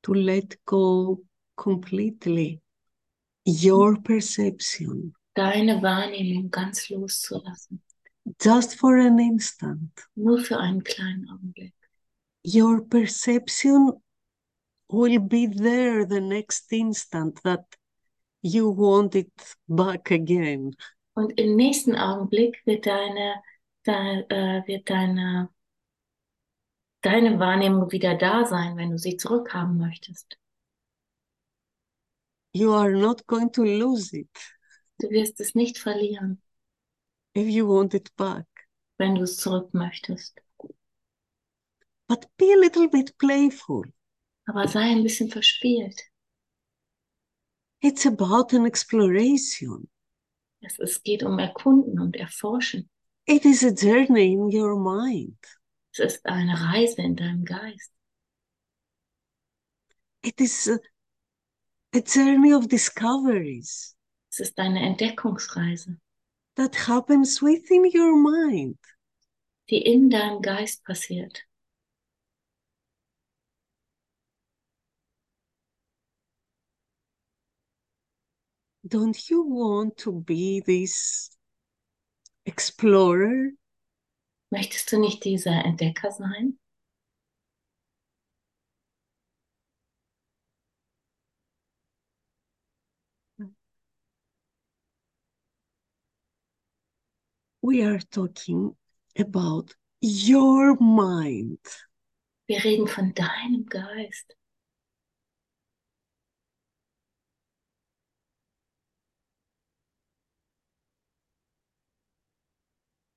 to 0.07 0.13
let 0.13 0.55
go 0.65 1.19
completely 1.57 2.61
your 3.43 4.01
perception 4.01 5.13
Deine 5.37 5.83
Wahrnehmung 5.83 6.49
ganz 6.49 6.89
loszulassen. 6.89 7.83
Just 8.39 8.79
for 8.79 8.97
an 8.97 9.19
instant. 9.19 9.91
Nur 10.15 10.39
für 10.39 10.57
einen 10.57 10.83
kleinen 10.83 11.29
Augenblick. 11.29 11.73
Your 12.43 12.81
perception 12.81 14.01
will 14.89 15.19
be 15.19 15.47
there 15.47 16.05
the 16.05 16.21
next 16.21 16.71
instant 16.71 17.41
that 17.43 17.65
you 18.41 18.69
want 18.69 19.15
it 19.15 19.31
back 19.67 20.11
again. 20.11 20.75
Und 21.13 21.39
im 21.39 21.55
nächsten 21.55 21.95
Augenblick 21.95 22.61
wird 22.65 22.85
deine, 22.85 23.41
de, 23.85 24.25
äh, 24.29 24.67
wird 24.67 24.89
deine, 24.89 25.49
deine 27.01 27.39
Wahrnehmung 27.39 27.91
wieder 27.91 28.15
da 28.15 28.45
sein, 28.45 28.77
wenn 28.77 28.91
du 28.91 28.97
sie 28.97 29.17
zurückhaben 29.17 29.77
möchtest. 29.77 30.37
You 32.53 32.73
are 32.73 32.91
not 32.91 33.25
going 33.27 33.51
to 33.51 33.63
lose 33.63 34.17
it 34.17 34.29
Du 34.99 35.09
wirst 35.09 35.39
es 35.39 35.53
nicht 35.53 35.77
verlieren, 35.77 36.41
if 37.37 37.47
you 37.47 37.67
want 37.67 37.93
it 37.93 38.09
back. 38.17 38.45
wenn 38.97 39.15
du 39.15 39.23
es 39.23 39.37
zurück 39.37 39.73
möchtest. 39.73 40.41
But 42.07 42.25
be 42.37 42.53
a 42.53 42.57
little 42.57 42.87
bit 42.89 43.17
playful. 43.17 43.83
Aber 44.45 44.67
sei 44.67 44.91
ein 44.91 45.03
bisschen 45.03 45.29
verspielt. 45.29 46.01
It's 47.81 48.05
about 48.05 48.55
an 48.55 48.65
exploration. 48.65 49.87
Es, 50.61 50.79
es 50.79 51.03
geht 51.03 51.21
um 51.23 51.37
Erkunden 51.37 51.99
und 51.99 52.15
Erforschen. 52.15 52.89
It 53.25 53.45
is 53.45 53.63
a 53.63 53.71
journey 53.71 54.33
in 54.33 54.49
your 54.49 54.75
mind. 54.79 55.37
Es 55.91 55.99
ist 55.99 56.25
eine 56.25 56.53
Reise 56.59 57.01
in 57.01 57.15
deinem 57.15 57.43
Geist. 57.43 57.91
It 60.23 60.39
is 60.41 60.67
a, 60.67 60.79
a 61.93 61.99
journey 61.99 62.53
of 62.53 62.67
discoveries 62.67 63.95
Es 64.29 64.39
ist 64.39 64.57
eine 64.59 64.81
Entdeckungsreise, 64.81 65.99
that 66.57 66.75
happens 66.75 67.41
within 67.41 67.85
your 67.85 68.15
mind. 68.17 68.77
die 69.69 69.77
in 69.77 70.09
deinem 70.09 70.41
Geist 70.41 70.83
passiert. 70.83 71.43
Don't 78.87 79.29
you 79.29 79.43
want 79.43 79.97
to 79.97 80.21
be 80.21 80.61
this 80.65 81.29
explorer? 82.45 83.51
Möchtest 84.49 84.91
du 84.91 84.99
nicht 84.99 85.25
dieser 85.25 85.65
Entdecker 85.65 86.11
sein? 86.11 86.57
We 97.67 97.83
are 97.83 97.99
talking 97.99 98.77
about 99.19 99.75
your 99.99 100.77
mind. 100.79 101.59
Wir 102.47 102.63
reden 102.63 102.87
von 102.87 103.13
deinem 103.13 103.65
Geist. 103.65 104.33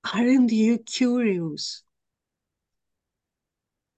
Aren't 0.03 0.51
you 0.51 0.79
curious? 0.79 1.85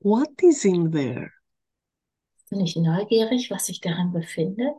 What 0.02 0.30
is 0.44 0.66
in 0.66 0.92
there? 0.92 1.34
Bist 2.36 2.52
du 2.52 2.58
nicht 2.58 2.78
neugierig, 2.78 3.50
was 3.50 3.66
sich 3.66 3.82
darin 3.82 4.12
befindet? 4.12 4.76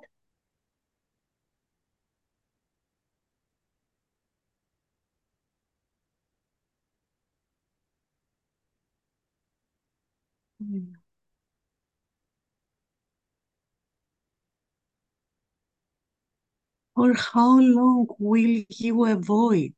Or 16.97 17.15
how 17.15 17.59
long 17.59 18.07
will 18.19 18.65
you 18.69 19.05
avoid? 19.05 19.75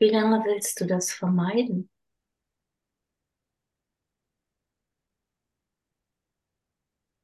Wie 0.00 0.10
lange 0.10 0.44
willst 0.44 0.80
du 0.80 0.86
das 0.86 1.12
vermeiden? 1.12 1.88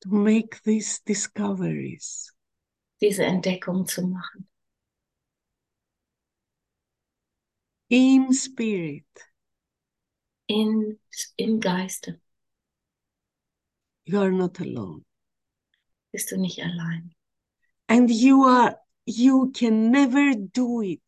to 0.02 0.08
make 0.08 0.62
these 0.62 1.00
discoveries? 1.00 2.32
diese 3.00 3.24
Entdeckung 3.24 3.86
zu 3.86 4.06
machen. 4.06 4.46
In 7.88 8.32
spirit, 8.32 9.06
In, 10.50 10.98
Im 11.36 11.60
Geiste 11.60 12.20
you 14.04 14.20
are 14.20 14.32
not 14.32 14.58
alone. 14.58 15.04
bist 16.12 16.32
du 16.32 16.36
nicht 16.36 16.58
allein. 16.60 17.14
And 17.88 18.10
you 18.10 18.42
are, 18.44 18.76
you 19.06 19.52
can 19.52 19.92
never 19.92 20.34
do 20.34 20.82
it 20.82 21.02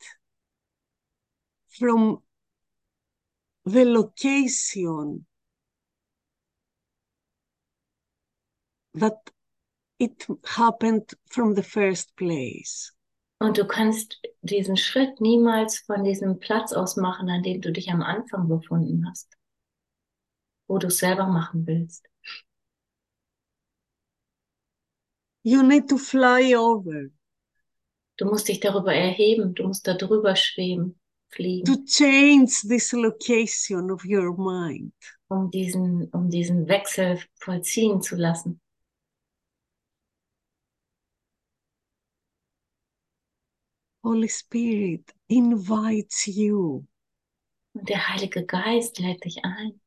from 1.68 2.22
the 3.64 3.84
location 3.84 5.26
that 8.94 9.30
it 9.98 10.26
happened 10.44 11.14
from 11.28 11.54
the 11.54 11.62
first 11.62 12.14
place. 12.16 12.92
Und 13.42 13.58
du 13.58 13.66
kannst 13.66 14.22
diesen 14.42 14.76
Schritt 14.76 15.20
niemals 15.20 15.80
von 15.80 16.04
diesem 16.04 16.38
Platz 16.38 16.72
aus 16.72 16.94
machen, 16.94 17.28
an 17.28 17.42
dem 17.42 17.60
du 17.60 17.72
dich 17.72 17.90
am 17.90 18.00
Anfang 18.00 18.46
befunden 18.46 19.04
hast, 19.10 19.36
wo 20.68 20.78
du 20.78 20.86
es 20.86 20.98
selber 20.98 21.26
machen 21.26 21.66
willst. 21.66 22.08
You 25.42 25.64
need 25.64 25.88
to 25.88 25.96
fly 25.96 26.54
over 26.54 27.10
Du 28.16 28.26
musst 28.26 28.46
dich 28.46 28.60
darüber 28.60 28.94
erheben, 28.94 29.56
du 29.56 29.64
musst 29.64 29.88
darüber 29.88 30.36
schweben, 30.36 31.00
fliegen, 31.30 31.64
to 31.64 31.82
change 31.84 32.68
this 32.68 32.92
location 32.92 33.90
of 33.90 34.04
your 34.04 34.36
mind. 34.36 34.92
um 35.26 35.50
diesen, 35.50 36.08
um 36.10 36.30
diesen 36.30 36.68
Wechsel 36.68 37.18
vollziehen 37.40 38.02
zu 38.02 38.14
lassen. 38.14 38.60
Holy 44.04 44.28
Spirit 44.28 45.14
invites 45.28 46.26
you 46.26 46.84
Und 47.74 47.88
der 47.88 48.08
Heilige 48.08 48.44
Geist 48.44 48.98
lädt 48.98 49.24
dich 49.24 49.44
ein. 49.44 49.80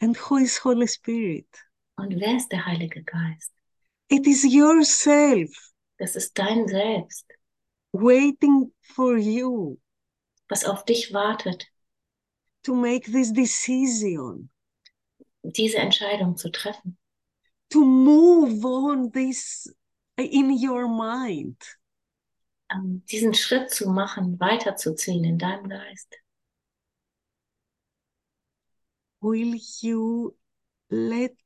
And 0.00 0.16
who 0.16 0.36
is 0.36 0.62
Holy 0.64 0.88
Spirit? 0.88 1.48
Und 1.96 2.18
wer 2.18 2.36
ist 2.36 2.48
der 2.48 2.66
Heilige 2.66 3.02
Geist? 3.02 3.52
It 4.08 4.26
is 4.26 4.44
yourself 4.44 5.72
Das 5.98 6.16
ist 6.16 6.36
dein 6.36 6.66
Selbst, 6.66 7.26
waiting 7.92 8.72
for 8.80 9.16
you 9.16 9.78
was 10.48 10.64
auf 10.64 10.84
dich 10.84 11.12
wartet, 11.12 11.66
to 12.62 12.74
make 12.74 13.10
this 13.10 13.32
decision, 13.32 14.50
diese 15.42 15.78
Entscheidung 15.78 16.36
zu 16.36 16.50
treffen, 16.50 16.98
to 17.70 17.84
move 17.84 18.66
on 18.66 19.12
this 19.12 19.72
in 20.16 20.50
your 20.50 20.88
mind. 20.88 21.56
ähm, 22.72 23.04
diesen 23.10 23.34
Schritt 23.34 23.70
zu 23.70 23.90
machen, 23.90 24.38
weiterzuziehen 24.40 25.24
in 25.24 25.38
deinem 25.38 25.68
Geist. 25.68 26.16
Will 29.20 29.60
you 29.80 30.36
let 30.88 31.36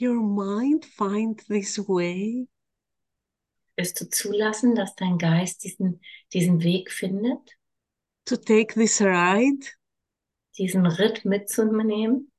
your 0.00 0.22
mind 0.22 0.84
find 0.84 1.46
this 1.48 1.78
way? 1.78 2.48
Wirst 3.76 4.00
du 4.00 4.08
zulassen, 4.08 4.74
dass 4.74 4.94
dein 4.94 5.18
Geist 5.18 5.64
diesen, 5.64 6.00
diesen 6.32 6.62
Weg 6.62 6.90
findet, 6.90 7.58
to 8.24 8.36
take 8.36 8.72
this 8.74 9.00
ride. 9.02 9.66
diesen 10.56 10.86
Ritt 10.86 11.24
mitzunehmen? 11.26 12.32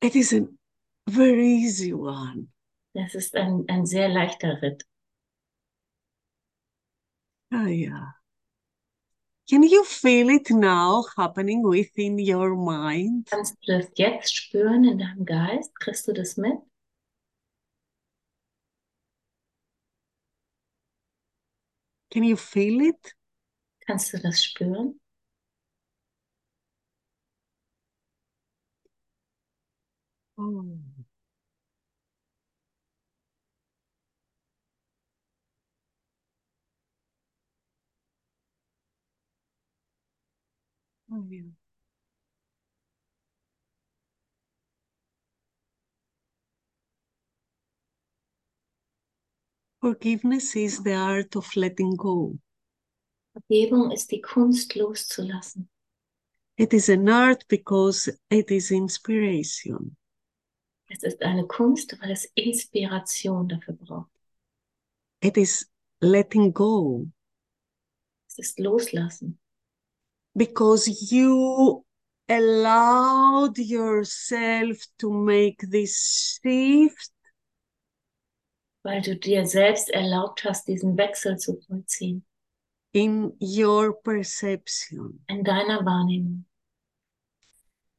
It 0.00 0.14
is 0.14 0.32
a 0.32 0.46
very 1.08 1.64
easy 1.64 1.92
one. 1.92 2.52
Das 2.96 3.14
ist 3.14 3.36
ein, 3.36 3.66
ein 3.68 3.84
sehr 3.84 4.08
leichter 4.08 4.62
Ritt. 4.62 4.86
Ah, 7.52 7.66
yeah. 7.68 8.14
Can 9.48 9.62
you 9.62 9.84
feel 9.84 10.30
it 10.30 10.50
now 10.50 11.04
happening 11.16 11.62
within 11.62 12.18
your 12.18 12.56
mind? 12.56 13.28
Kannst 13.30 13.56
du 13.62 13.78
das 13.78 13.90
jetzt 13.96 14.34
spüren 14.34 14.84
in 14.84 14.98
deinem 14.98 15.26
Geist? 15.26 15.78
Kriegst 15.78 16.08
du 16.08 16.14
das 16.14 16.38
mit? 16.38 16.58
Can 22.10 22.24
you 22.24 22.36
feel 22.36 22.80
it? 22.80 23.14
Kannst 23.86 24.14
du 24.14 24.18
das 24.18 24.42
spüren? 24.42 24.98
Oh. 30.38 30.95
Forgiveness 49.80 50.56
is 50.56 50.82
the 50.82 50.94
art 50.94 51.36
of 51.36 51.54
letting 51.54 51.96
go. 51.96 52.38
Vergebung 53.32 53.92
ist 53.92 54.10
die 54.10 54.20
Kunst 54.20 54.74
loszulassen. 54.74 55.68
It 56.56 56.72
is 56.72 56.88
an 56.88 57.08
art 57.08 57.46
because 57.48 58.10
it 58.30 58.50
is 58.50 58.70
inspiration. 58.70 59.96
Es 60.88 61.02
ist 61.02 61.22
eine 61.22 61.46
Kunst, 61.46 62.00
weil 62.00 62.12
es 62.12 62.24
Inspiration 62.34 63.48
dafür 63.48 63.74
braucht. 63.74 64.10
It 65.20 65.36
is 65.36 65.70
letting 66.00 66.52
go 66.52 67.06
Es 68.28 68.38
ist 68.38 68.58
Loslassen, 68.58 69.38
because 70.36 71.10
you 71.10 71.84
allowed 72.28 73.56
yourself 73.58 74.76
to 74.98 75.10
make 75.10 75.58
this 75.70 76.40
shift 76.42 77.10
weil 78.86 79.02
du 79.02 79.16
dir 79.16 79.44
selbst 79.46 79.90
erlaubt 79.90 80.44
hast, 80.44 80.68
diesen 80.68 80.96
Wechsel 80.96 81.36
zu 81.38 81.60
vollziehen 81.66 82.24
in 82.92 83.36
your 83.40 84.00
perception. 84.02 85.20
in 85.28 85.42
deiner 85.44 85.84
Wahrnehmung. 85.84 86.44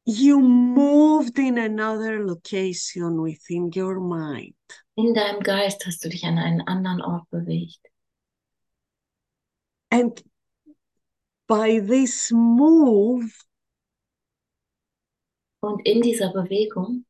You 0.04 0.40
moved 0.40 1.38
in 1.38 1.58
another 1.58 2.24
location 2.24 3.22
within 3.22 3.70
your 3.74 4.00
mind. 4.00 4.56
In 4.96 5.12
deinem 5.12 5.40
Geist 5.42 5.84
hast 5.84 6.02
du 6.02 6.08
dich 6.08 6.24
an 6.24 6.38
einen 6.38 6.62
anderen 6.62 7.02
Ort 7.02 7.28
bewegt. 7.30 7.80
And 9.90 10.24
by 11.48 11.80
this 11.80 12.30
move, 12.30 13.32
Und 15.60 15.84
in 15.84 16.02
dieser 16.02 16.32
Bewegung, 16.32 17.04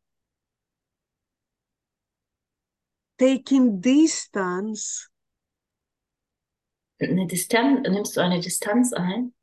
taking 3.19 3.81
distance, 3.81 5.09
eine 7.01 7.27
Distanz, 7.27 7.87
nimmst 7.89 8.17
du 8.17 8.21
eine 8.21 8.41
Distanz 8.41 8.93
ein, 8.93 9.35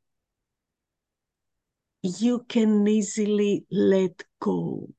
you 2.02 2.40
can 2.48 2.86
easily 2.86 3.64
let 3.68 4.26
go. 4.40 4.92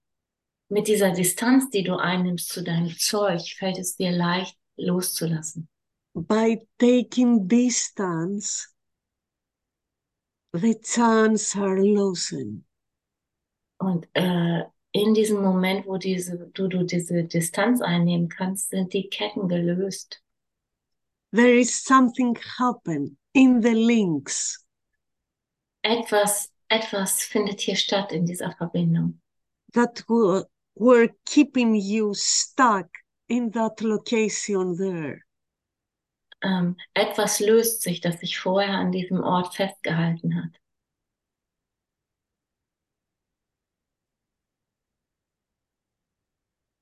mit 0.70 0.88
dieser 0.88 1.12
Distanz, 1.12 1.70
die 1.70 1.84
du 1.84 1.96
einnimmst 1.96 2.50
zu 2.50 2.64
deinem 2.64 2.96
Zeug, 2.98 3.42
fällt 3.58 3.78
es 3.78 3.96
dir 3.96 4.12
leicht 4.12 4.58
loszulassen. 4.78 5.68
By 6.14 6.68
taking 6.78 7.48
distance, 7.48 8.68
the 10.54 10.76
chance 10.82 11.56
are 11.56 11.82
loosened. 11.82 12.64
Und 13.80 14.08
äh, 14.14 14.64
in 14.92 15.14
diesem 15.14 15.42
Moment, 15.42 15.86
wo 15.86 15.98
diese, 15.98 16.50
du, 16.54 16.68
du 16.68 16.84
diese 16.84 17.24
Distanz 17.24 17.82
einnehmen 17.82 18.30
kannst, 18.30 18.70
sind 18.70 18.94
die 18.94 19.10
Ketten 19.10 19.48
gelöst. 19.48 20.22
There 21.32 21.60
is 21.60 21.84
something 21.84 22.38
happen 22.58 23.18
in 23.34 23.62
the 23.62 23.74
links. 23.74 24.66
Etwas, 25.84 26.52
etwas 26.70 27.22
findet 27.22 27.62
hier 27.62 27.76
statt 27.76 28.12
in 28.12 28.26
dieser 28.26 28.52
Verbindung. 28.54 29.20
that 29.74 30.04
were, 30.08 30.46
were 30.76 31.10
keeping 31.26 31.76
you 31.76 32.14
stuck 32.16 32.88
in 33.30 33.52
that 33.52 33.82
location 33.82 34.78
there. 34.78 35.26
Ähm, 36.44 36.78
etwas 36.94 37.40
löst 37.40 37.82
sich, 37.82 38.00
das 38.02 38.20
sich 38.20 38.38
vorher 38.40 38.74
an 38.76 38.92
diesem 38.92 39.22
Ort 39.22 39.56
festgehalten 39.56 40.36
hat. 40.44 40.60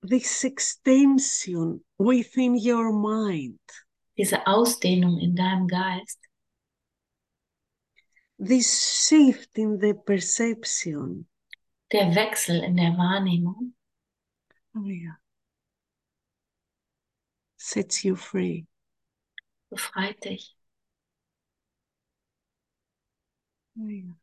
This 0.02 0.44
extension 0.44 1.82
within 1.98 2.56
your 2.56 2.92
mind, 2.94 3.60
Diese 4.18 4.46
Ausdehnung 4.46 5.20
in 5.20 5.36
deinem 5.36 5.68
Geist, 5.68 6.20
this 8.38 9.08
shift 9.08 9.58
in 9.58 9.80
the 9.80 9.94
perception. 9.94 11.26
der 11.92 12.14
Wechsel 12.16 12.64
in 12.64 12.76
der 12.78 12.98
Wahrnehmung, 12.98 13.74
Oh, 14.78 14.86
yeah. 14.86 15.16
Sets 17.58 18.04
you 18.04 18.16
free. 18.18 18.66
Befreit 19.70 20.24
dich. 20.26 20.56
Oh, 23.80 23.88
yeah. 23.88 24.16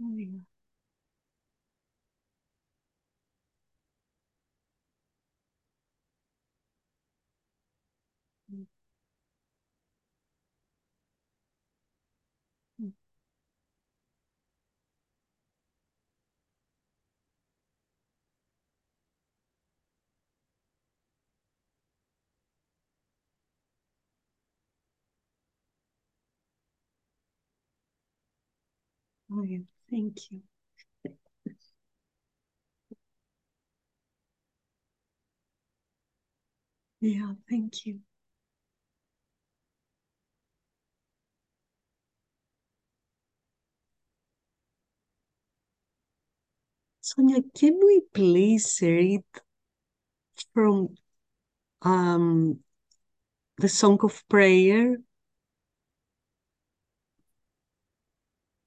Oh, 0.00 0.16
yeah. 0.18 0.40
Oh, 29.32 29.42
yeah. 29.42 29.60
Thank 29.90 30.30
you. 30.30 30.42
Yeah, 37.00 37.34
thank 37.48 37.84
you. 37.86 38.00
Sonia, 47.02 47.42
can 47.54 47.78
we 47.84 48.00
please 48.14 48.78
read 48.80 49.24
from 50.52 50.94
um, 51.82 52.60
the 53.58 53.68
Song 53.68 53.98
of 54.02 54.28
Prayer? 54.28 54.98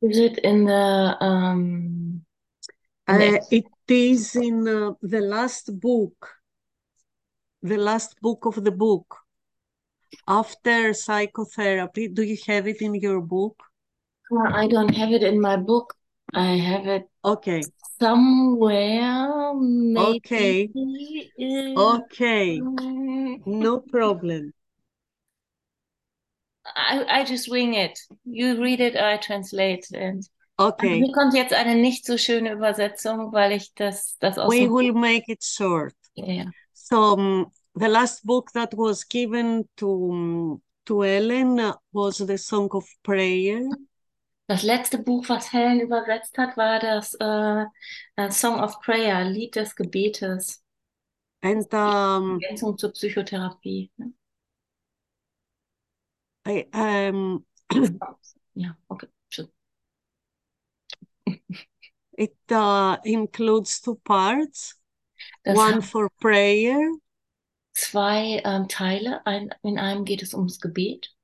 Is 0.03 0.19
it 0.19 0.37
in 0.39 0.65
the 0.65 1.17
um, 1.21 2.25
Uh, 3.07 3.39
it 3.51 3.65
is 3.87 4.35
in 4.35 4.67
uh, 4.67 4.93
the 5.01 5.21
last 5.21 5.79
book, 5.79 6.29
the 7.61 7.77
last 7.77 8.19
book 8.21 8.45
of 8.45 8.63
the 8.63 8.71
book. 8.71 9.17
After 10.27 10.93
psychotherapy, 10.93 12.07
do 12.07 12.23
you 12.23 12.37
have 12.47 12.67
it 12.67 12.81
in 12.81 12.95
your 12.95 13.21
book? 13.21 13.55
Uh, 14.31 14.51
I 14.51 14.67
don't 14.67 14.93
have 14.95 15.11
it 15.11 15.23
in 15.23 15.39
my 15.39 15.57
book. 15.57 15.95
I 16.33 16.55
have 16.55 16.87
it 16.87 17.07
Okay, 17.23 17.63
somewhere. 17.99 19.53
Maybe. 19.55 20.15
Okay. 20.15 20.69
in- 21.37 21.77
okay, 21.77 22.59
no 23.45 23.79
problem. 23.79 24.53
I, 26.65 27.21
I 27.21 27.25
just 27.25 27.49
wing 27.49 27.73
it. 27.73 27.99
You 28.25 28.61
read 28.61 28.79
it, 28.79 28.95
I 28.95 29.17
translate. 29.17 29.87
And 29.93 30.23
Okay, 30.59 31.03
hier 31.03 31.11
kommt 31.11 31.33
jetzt 31.33 31.53
eine 31.53 31.75
nicht 31.75 32.05
so 32.05 32.17
schöne 32.17 32.51
Übersetzung, 32.53 33.33
weil 33.33 33.53
ich 33.53 33.73
das, 33.73 34.17
das 34.19 34.37
aus 34.37 34.51
we 34.51 34.59
dem 34.59 34.73
will 34.73 34.93
make 34.93 35.31
it 35.31 35.43
short. 35.43 35.95
Ja. 36.13 36.45
So 36.73 37.13
um, 37.13 37.51
the 37.75 37.87
last 37.87 38.23
book 38.25 38.51
that 38.53 38.73
was 38.77 39.07
given 39.07 39.67
to 39.77 40.61
to 40.85 41.03
Ellen 41.03 41.59
uh, 41.59 41.73
was 41.91 42.17
the 42.17 42.37
Song 42.37 42.69
of 42.71 42.85
Prayer, 43.01 43.67
Das 44.47 44.61
letzte 44.61 44.97
Buch, 44.97 45.27
was 45.29 45.53
Helen 45.53 45.79
übersetzt 45.79 46.37
hat, 46.37 46.57
war 46.57 46.79
das 46.79 47.13
äh, 47.15 48.29
Song 48.29 48.59
of 48.59 48.79
Prayer, 48.81 49.23
Lied 49.23 49.55
des 49.55 49.75
Gebetes, 49.75 50.61
and 51.41 51.73
um, 51.73 52.39
Ergänzung 52.41 52.77
zur 52.77 52.91
Psychotherapie. 52.91 53.89
ne? 53.97 54.13
I, 56.45 56.67
um, 56.73 57.45
Ja, 58.55 58.77
okay. 58.87 59.07
Tschüss. 59.29 59.49
it 62.17 62.35
uh, 62.51 62.97
includes 63.03 63.81
two 63.81 63.95
parts. 64.03 64.75
Das 65.45 65.57
one 65.57 65.81
for 65.81 66.09
prayer, 66.19 66.77
zwei 67.73 68.41
ähm, 68.43 68.67
Teile. 68.67 69.25
Ein, 69.25 69.49
in 69.63 69.79
einem 69.79 70.05
geht 70.05 70.21
es 70.21 70.33
ums 70.33 70.59
Gebet, 70.59 71.15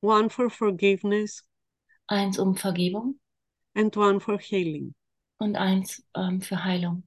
one 0.00 0.30
for 0.30 0.50
forgiveness, 0.50 1.44
eins 2.08 2.38
um 2.38 2.56
Vergebung 2.56 3.20
and 3.74 3.96
one 3.96 4.20
for 4.20 4.38
healing. 4.38 4.94
und 5.38 5.56
eins 5.56 6.02
ähm, 6.16 6.40
für 6.40 6.64
Heilung. 6.64 7.04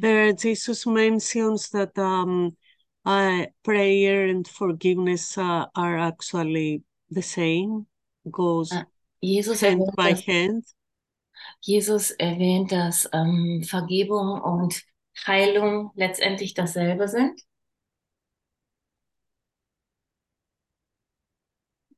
There, 0.00 0.32
Jesus 0.32 0.86
mentions 0.86 1.70
that 1.70 1.96
um, 1.98 2.56
uh, 3.04 3.46
prayer 3.62 4.26
and 4.26 4.46
forgiveness 4.46 5.38
uh, 5.38 5.66
are 5.74 5.98
actually 5.98 6.82
the 7.10 7.22
same, 7.22 7.86
goes 8.30 8.72
Ah, 8.72 8.86
Jesus 9.22 9.60
hand 9.62 9.80
erwähnt, 9.80 9.96
by 9.96 10.14
hand. 10.26 10.64
Jesus 11.60 12.10
erwähnt, 12.12 12.72
dass 12.72 13.08
ähm, 13.12 13.62
Vergebung 13.64 14.40
und 14.40 14.82
Heilung 15.26 15.90
letztendlich 15.94 16.54
dasselbe 16.54 17.08
sind. 17.08 17.40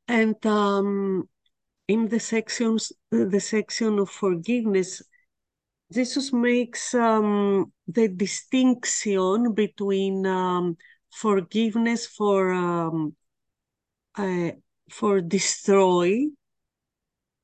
And 0.06 0.44
um, 0.44 1.28
in 1.86 2.08
the 2.08 2.18
sections, 2.18 2.92
the 3.10 3.40
section 3.40 4.00
of 4.00 4.10
forgiveness, 4.10 5.02
Jesus 5.90 6.32
makes 6.32 6.94
um, 6.94 7.72
the 7.86 8.08
distinction 8.08 9.52
between 9.52 10.24
um, 10.26 10.76
forgiveness 11.10 12.06
for 12.06 12.52
um, 12.52 13.16
uh, 14.16 14.52
for 14.88 15.20
destroy 15.20 16.28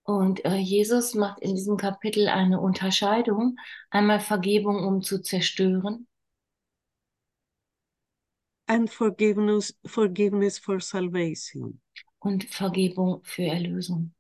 Und 0.04 0.44
äh, 0.44 0.54
Jesus 0.56 1.14
macht 1.14 1.40
in 1.40 1.56
diesem 1.56 1.76
Kapitel 1.76 2.28
eine 2.28 2.61
Unterscheidung. 2.61 3.56
Einmal 3.90 4.20
Vergebung, 4.20 4.87
um 4.87 5.02
zu 5.02 5.20
zerstören 5.20 6.06
and 8.68 8.90
forgiveness 8.90 9.72
forgiveness 9.87 10.59
for 10.59 10.80
salvation. 10.80 11.80
und 12.18 12.44
Vergebung 12.44 13.20
für 13.22 13.44
Erlösung. 13.44 14.12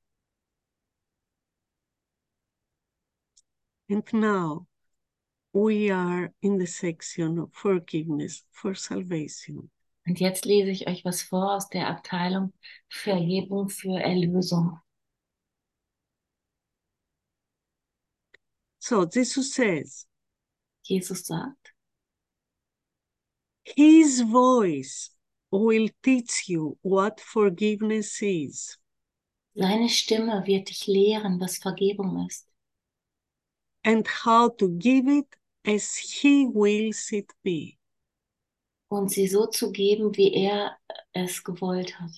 And 3.88 4.04
now 4.12 4.66
we 5.52 5.90
are 5.90 6.32
in 6.42 6.58
the 6.58 6.66
section 6.66 7.38
of 7.38 7.52
forgiveness 7.52 8.42
for 8.50 8.74
salvation. 8.74 9.70
Und 10.06 10.20
jetzt 10.20 10.44
lese 10.44 10.70
ich 10.70 10.86
euch 10.86 11.04
was 11.04 11.22
vor 11.22 11.56
aus 11.56 11.68
der 11.68 11.88
Abteilung 11.88 12.52
Vergebung 12.88 13.68
für 13.68 13.98
Erlösung. 14.00 14.80
So 18.78 19.04
Jesus 19.04 19.52
says, 19.52 20.06
Jesus 20.82 21.26
sagt, 21.26 21.74
His 23.64 24.22
voice 24.22 25.10
will 25.50 25.88
teach 26.02 26.48
you 26.48 26.78
what 26.82 27.20
forgiveness 27.20 28.22
is, 28.22 28.78
seine 29.54 29.88
Stimme 29.88 30.46
wird 30.46 30.68
dich 30.68 30.86
lehren, 30.86 31.40
was 31.40 31.58
Vergebung 31.58 32.26
ist 32.28 32.45
and 33.86 34.06
how 34.06 34.50
to 34.58 34.68
give 34.68 35.08
it 35.08 35.26
as 35.64 35.96
He 35.96 36.46
wills 36.52 37.10
it 37.12 37.32
be. 37.42 37.78
und 38.88 39.10
sie 39.10 39.26
so 39.26 39.46
zu 39.46 39.72
geben, 39.72 40.16
wie 40.16 40.32
er 40.34 40.76
es 41.12 41.42
gewollt 41.42 41.98
hat. 41.98 42.12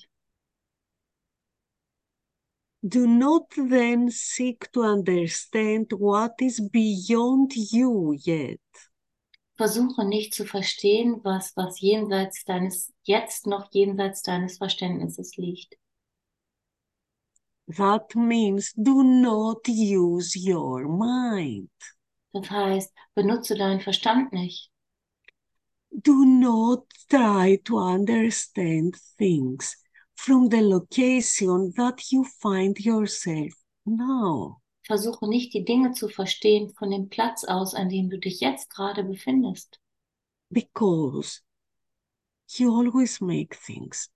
Do 2.83 3.07
not 3.07 3.51
then 3.51 4.09
seek 4.11 4.71
to 4.73 4.83
understand 4.83 5.93
what 5.93 6.41
is 6.41 6.61
beyond 6.71 7.55
you 7.57 8.13
yet. 8.25 8.61
Versuche 9.57 10.05
nicht 10.05 10.35
zu 10.35 10.45
verstehen, 10.45 11.21
was, 11.25 11.57
was 11.57 11.81
jenseits 11.81 12.45
deines, 12.45 12.93
jetzt 13.03 13.47
noch 13.47 13.73
jenseits 13.73 14.23
deines 14.23 14.59
Verständnisses 14.59 15.37
liegt. 15.37 15.75
That 17.77 18.15
means 18.15 18.73
do 18.75 19.03
not 19.03 19.69
use 19.69 20.35
your 20.37 20.89
mind. 20.89 21.71
Das 22.33 22.51
heißt, 22.51 22.93
benutze 23.15 23.57
deinen 23.57 23.81
Verstand 23.81 24.33
nicht. 24.33 24.71
Do 25.91 26.25
not 26.25 26.87
try 27.09 27.61
to 27.65 27.79
understand 27.79 28.97
things 29.19 29.77
from 30.15 30.49
the 30.51 30.61
location 30.61 31.73
that 31.77 32.11
you 32.11 32.25
find 32.25 32.79
yourself 32.81 33.53
now. 33.85 34.61
Versuche 34.87 35.29
nicht 35.29 35.53
die 35.53 35.65
Dinge 35.65 35.93
zu 35.93 36.09
verstehen 36.09 36.71
von 36.71 36.91
dem 36.91 37.09
Platz 37.09 37.45
aus, 37.45 37.75
an 37.75 37.89
dem 37.91 38.09
du 38.09 38.19
dich 38.19 38.41
jetzt 38.41 38.71
gerade 38.71 39.05
befindest. 39.05 39.79
because 40.51 41.43
you 42.57 42.75
always 42.75 43.21
make 43.21 43.55
things 43.55 44.09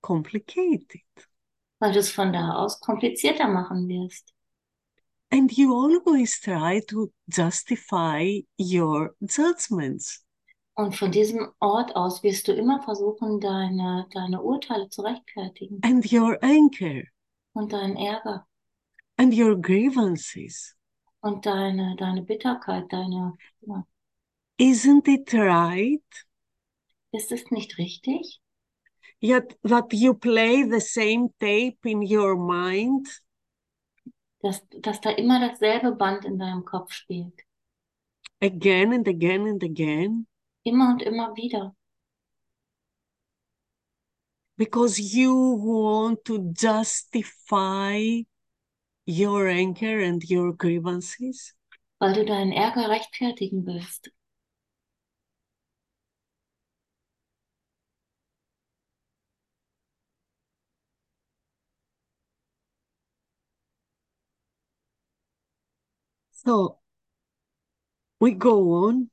complicated 0.00 1.02
weil 1.78 1.92
du 1.92 1.98
es 2.00 2.10
von 2.10 2.32
da 2.32 2.54
aus 2.54 2.80
komplizierter 2.80 3.48
machen 3.48 3.88
wirst. 3.88 4.32
and 5.30 5.52
you 5.58 5.74
always 5.74 6.40
try 6.40 6.80
to 6.88 7.12
justify 7.26 8.40
your 8.58 9.14
judgments. 9.20 10.24
Und 10.74 10.96
von 10.96 11.10
diesem 11.12 11.52
Ort 11.58 11.94
aus 11.96 12.22
wirst 12.22 12.46
du 12.48 12.52
immer 12.52 12.80
versuchen, 12.82 13.40
deine, 13.40 14.06
deine 14.12 14.40
Urteile 14.40 14.88
zu 14.88 15.02
rechtfertigen 15.02 15.80
and 15.82 16.10
your 16.12 16.38
anger 16.42 17.02
und 17.52 17.72
deinen 17.72 17.96
Ärger 17.96 18.46
and 19.16 19.34
your 19.36 19.60
grievances. 19.60 20.74
und 21.20 21.44
deine, 21.46 21.96
deine 21.96 22.22
Bitterkeit, 22.22 22.86
deine, 22.92 23.36
ja. 23.62 23.84
Isn't 24.60 25.06
it 25.08 25.32
right 25.34 26.02
Ist 27.12 27.32
es 27.32 27.50
nicht 27.50 27.76
richtig, 27.78 28.40
yet 29.20 29.56
that 29.62 29.92
you 29.92 30.14
play 30.14 30.62
the 30.62 30.80
same 30.80 31.28
tape 31.40 31.78
in 31.84 32.02
your 32.02 32.36
mind 32.36 33.06
dass, 34.40 34.62
dass 34.80 35.00
da 35.00 35.10
immer 35.10 35.40
dasselbe 35.40 35.92
Band 35.96 36.24
in 36.24 36.38
deinem 36.38 36.64
Kopf 36.64 36.92
spielt? 36.92 37.34
again 38.40 38.92
and 38.92 39.08
again 39.08 39.46
and 39.46 39.62
again 39.62 40.26
Immer 40.64 40.90
und 40.92 41.02
immer 41.02 41.34
wieder. 41.36 41.74
because 44.56 44.98
you 44.98 45.32
want 45.54 46.24
to 46.24 46.52
justify 46.52 48.22
your 49.06 49.48
anger 49.48 50.00
and 50.00 50.22
your 50.28 50.52
grievances? 50.52 51.54
Weil 52.00 52.12
du 52.14 52.24
deinen 52.24 52.52
Ärger 52.52 52.88
rechtfertigen 52.88 53.66
willst. 53.66 54.10
So 66.48 66.78
we 68.20 68.32
go 68.32 68.86
on, 68.88 69.10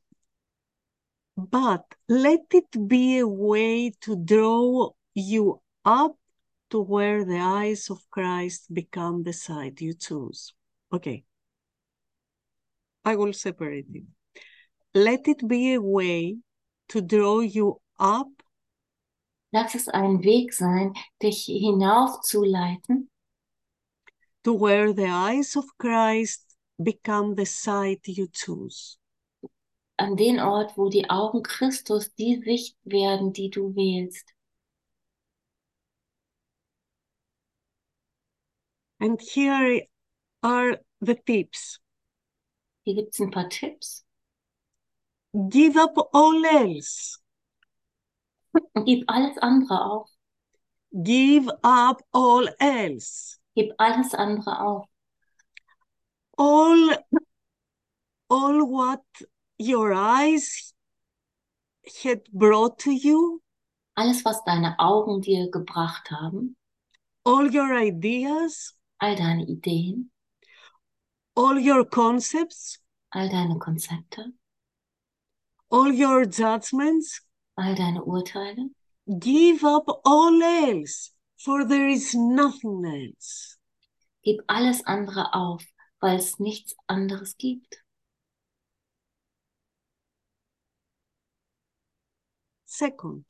but 1.36 1.84
let 2.08 2.46
it 2.54 2.88
be 2.88 3.18
a 3.18 3.28
way 3.28 3.92
to 4.08 4.16
draw 4.16 4.92
you 5.14 5.60
up 5.84 6.16
to 6.70 6.80
where 6.80 7.26
the 7.26 7.40
eyes 7.40 7.90
of 7.90 8.00
Christ 8.10 8.74
become 8.74 9.24
the 9.24 9.34
side 9.34 9.82
you 9.82 9.96
choose. 9.96 10.54
Okay. 10.94 11.26
I 13.04 13.18
will 13.18 13.34
separate 13.34 13.88
it. 13.94 14.04
Let 14.94 15.28
it 15.28 15.46
be 15.46 15.74
a 15.74 15.82
way 15.82 16.38
to 16.88 17.02
draw 17.02 17.42
you 17.42 17.82
up 18.00 18.30
Lass 19.52 19.76
es 19.76 19.90
ein 19.90 20.24
Weg 20.24 20.54
sein, 20.54 20.94
dich 21.22 21.48
hinaufzuleiten, 21.48 23.10
to 24.46 24.54
where 24.54 24.94
the 24.94 25.08
eyes 25.08 25.58
of 25.58 25.66
Christ 25.78 26.45
become 26.82 27.36
the 27.36 27.46
sight 27.46 28.08
you 28.08 28.28
choose. 28.32 28.98
an 29.98 30.16
den 30.18 30.40
Ort, 30.40 30.78
wo 30.78 30.90
die 30.90 31.10
Augen 31.10 31.44
Christus 31.44 32.14
die 32.16 32.42
Sicht 32.44 32.78
werden, 32.84 33.34
die 33.34 33.50
du 33.50 33.76
wählst. 33.76 34.34
And 39.00 39.22
here 39.22 39.88
are 40.42 40.80
the 41.00 41.16
tips. 41.16 41.80
Hier 42.84 42.96
gibt's 42.96 43.20
ein 43.20 43.32
paar 43.32 43.50
Tipps. 43.50 44.06
Give 45.50 45.78
up 45.78 45.98
all 46.14 46.44
else. 46.46 47.20
Gib 48.86 49.04
alles 49.08 49.38
andere 49.38 49.86
auf. 49.86 50.10
Give 50.92 51.52
up 51.62 52.02
all 52.14 52.54
else. 52.60 53.38
Gib 53.54 53.74
alles 53.78 54.14
andere 54.14 54.62
auf. 54.62 54.86
All, 56.38 56.96
all 58.30 58.66
what 58.66 59.04
your 59.58 59.94
eyes 59.94 60.74
had 62.04 62.22
brought 62.34 62.80
to 62.80 62.92
you, 62.92 63.42
Alles, 63.98 64.24
was 64.26 64.44
deine 64.46 64.76
Augen 64.78 65.22
dir 65.22 65.50
gebracht 65.50 66.10
haben, 66.12 66.58
all 67.24 67.48
your 67.50 67.74
ideas, 67.74 68.74
all 69.00 69.16
deine 69.16 69.46
Ideen, 69.48 70.10
all 71.36 71.58
your 71.58 71.86
concepts, 71.86 72.80
all 73.14 73.30
deine 73.30 73.58
Konzepte, 73.58 74.34
all 75.70 75.94
your 75.94 76.26
judgments, 76.26 77.22
all 77.58 77.76
deine 77.76 78.02
Urteile. 78.02 78.70
give 79.20 79.64
up 79.64 80.02
all 80.04 80.42
else, 80.42 81.12
for 81.38 81.66
there 81.66 81.88
is 81.88 82.14
nothing 82.16 82.84
else. 82.86 83.58
Gib 84.24 84.42
alles 84.50 84.82
andere 84.86 85.32
auf, 85.34 85.64
weil 86.06 86.18
es 86.18 86.38
nichts 86.38 86.76
anderes 86.86 87.36
gibt. 87.38 87.84
Second, 92.66 93.26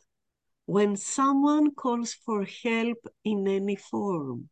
when 0.65 0.97
someone 0.97 1.73
calls 1.73 2.13
for 2.13 2.43
help 2.43 2.97
in 3.23 3.47
any 3.47 3.77
form, 3.77 4.49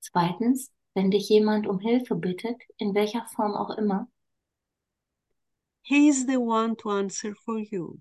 Zweitens, 0.00 0.72
wenn 0.94 1.12
dich 1.12 1.28
jemand 1.28 1.68
um 1.68 1.78
Hilfe 1.78 2.16
bittet, 2.16 2.60
in 2.78 2.92
welcher 2.92 3.24
Form 3.36 3.54
auch 3.54 3.70
immer, 3.78 4.08
he 5.82 6.08
is 6.08 6.26
the 6.26 6.38
one 6.38 6.74
to 6.74 6.90
answer 6.90 7.36
for 7.36 7.60
you. 7.60 8.00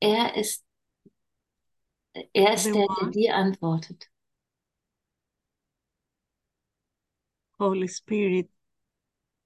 er 0.00 0.34
ist, 0.36 0.62
er 2.34 2.52
ist 2.52 2.64
The 2.66 2.72
der, 2.72 2.86
der 2.86 3.02
one? 3.02 3.10
dir 3.12 3.34
antwortet. 3.34 4.10
Holy 7.58 7.88
Spirit 7.88 8.48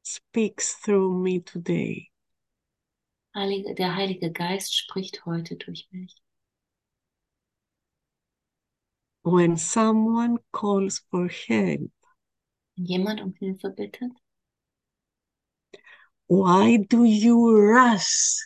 speaks 0.02 0.74
through 0.74 1.14
me 1.22 1.40
today. 1.40 2.10
Heilige, 3.34 3.74
der 3.74 3.96
Heilige 3.96 4.30
Geist 4.30 4.76
spricht 4.76 5.24
heute 5.24 5.56
durch 5.56 5.88
mich. 5.90 6.14
When 9.22 9.56
someone 9.56 10.38
calls 10.52 11.00
for 11.10 11.28
help, 11.28 11.90
Wenn 12.76 12.84
jemand 12.86 13.20
um 13.22 13.34
Hilfe 13.38 13.70
bittet, 13.70 14.12
why 16.28 16.78
do 16.78 17.04
you 17.04 17.36
rush 17.56 18.38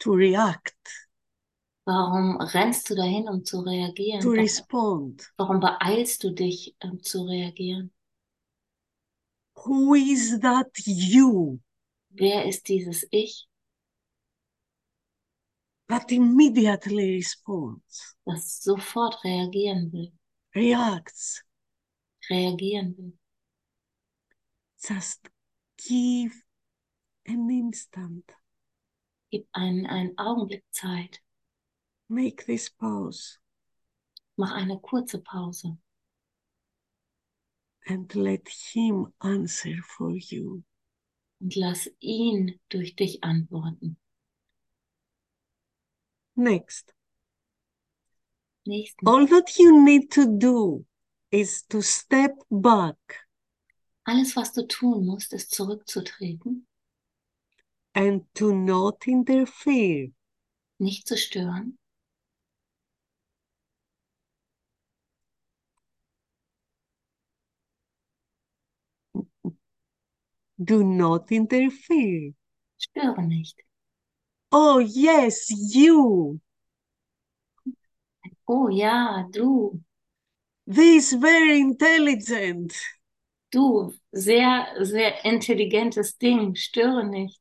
to 0.00 0.14
react, 0.14 0.74
warum 1.84 2.36
rennst 2.40 2.88
du 2.90 2.94
dahin, 2.94 3.28
um 3.28 3.44
zu 3.44 3.60
reagieren? 3.60 4.20
to 4.22 4.30
respond? 4.30 5.26
Warum 5.36 5.60
beeilst 5.60 6.22
du 6.22 6.30
dich, 6.30 6.76
um 6.82 7.02
zu 7.02 7.24
reagieren? 7.24 7.90
Who 9.64 9.94
is 9.94 10.40
that 10.40 10.70
you 10.86 11.60
Wer 12.10 12.46
ist 12.46 12.68
dieses 12.68 13.06
Ich, 13.10 13.46
that 15.88 16.10
immediately 16.10 17.16
responds, 17.16 18.16
das 18.24 18.62
sofort 18.62 19.22
reagieren 19.22 19.92
will, 19.92 20.12
reacts? 20.54 21.42
reagieren 22.30 22.96
will? 22.96 23.18
Just 24.78 25.28
give 25.76 26.32
an 27.26 27.50
instant. 27.50 28.24
Gib 29.30 29.48
einen, 29.52 29.86
einen 29.86 30.16
Augenblick 30.16 30.64
Zeit. 30.70 31.20
Make 32.08 32.44
this 32.46 32.70
pause 32.70 33.38
Mach 34.36 34.52
eine 34.52 34.78
kurze 34.78 35.18
Pause 35.18 35.78
and 37.88 38.12
let 38.14 38.48
him 38.48 39.12
answer 39.20 39.76
for 39.96 40.10
you. 40.16 40.62
und 41.40 41.54
lass 41.54 41.88
ihn 42.00 42.58
durch 42.70 42.96
dich 42.96 43.22
antworten. 43.22 43.96
Next, 46.34 46.92
Nächsten. 48.66 49.06
all 49.06 49.26
that 49.26 49.58
you 49.58 49.82
need 49.84 50.10
to 50.12 50.26
do 50.38 50.84
is 51.30 51.64
to 51.68 51.80
step 51.82 52.32
back 52.50 52.96
Alles, 54.04 54.36
was 54.36 54.52
du 54.52 54.62
tun 54.66 55.04
musst, 55.04 55.32
ist 55.32 55.52
zurückzutreten, 55.54 56.66
and 57.94 58.24
to 58.34 58.52
not 58.52 59.06
interfere. 59.06 60.12
nicht 60.78 61.06
zu 61.08 61.16
stören, 61.16 61.78
Do 70.62 70.82
not 70.84 71.30
interfere. 71.32 72.32
störe 72.78 73.22
nicht. 73.22 73.56
Oh, 74.52 74.78
yes, 74.78 75.46
you. 75.50 76.40
Oh 78.48 78.68
ja, 78.70 79.26
du, 79.32 79.80
This 80.66 81.12
very 81.12 81.60
intelligent. 81.60 82.74
du, 83.52 83.92
sehr, 84.12 84.66
sehr 84.80 85.24
intelligentes 85.24 86.16
Ding, 86.18 86.54
störe 86.54 87.04
nicht. 87.04 87.40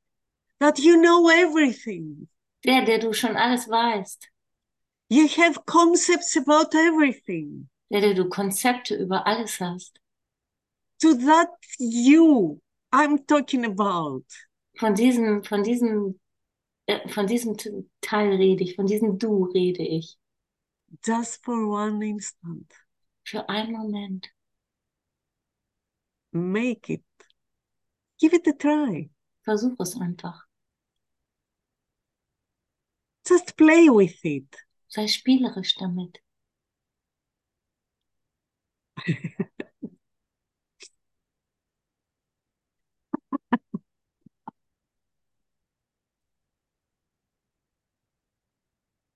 That 0.59 0.79
you 0.79 0.97
know 0.99 1.29
everything. 1.29 2.27
Der, 2.65 2.83
der 2.85 2.99
du 2.99 3.13
schon 3.13 3.35
alles 3.35 3.67
weißt, 3.69 4.29
You 5.09 5.27
have 5.27 5.59
concepts 5.65 6.35
about 6.35 6.73
everything. 6.73 7.69
der, 7.91 8.01
der 8.01 8.13
du 8.15 8.27
Konzepte 8.29 8.95
über 8.95 9.25
alles 9.27 9.59
hast. 9.59 9.99
To 11.01 11.13
that 11.15 11.49
you 11.79 12.59
I'm 12.95 13.25
talking 13.25 13.65
about. 13.65 14.23
Von 14.77 14.95
diesem, 14.95 15.43
von 15.43 15.63
diesem, 15.63 16.17
äh, 16.85 17.09
von 17.09 17.27
diesem 17.27 17.57
Teil 17.99 18.35
rede 18.35 18.63
ich, 18.63 18.77
von 18.77 18.85
diesem 18.85 19.19
Du 19.19 19.43
rede 19.43 19.83
ich. 19.83 20.17
Just 21.03 21.43
for 21.43 21.55
one 21.67 22.07
instant. 22.07 22.71
Für 23.25 23.49
einen 23.49 23.73
Moment. 23.73 24.31
Make 26.31 26.93
it. 26.93 27.03
Give 28.17 28.33
it 28.33 28.47
a 28.47 28.53
try. 28.53 29.09
Versuch 29.43 29.77
es 29.79 29.99
einfach. 29.99 30.45
Just 33.27 33.57
play 33.57 33.89
with 33.89 34.23
it. 34.23 34.55
Sei 34.87 35.07
spielerisch 35.09 35.75
damit. 35.75 36.21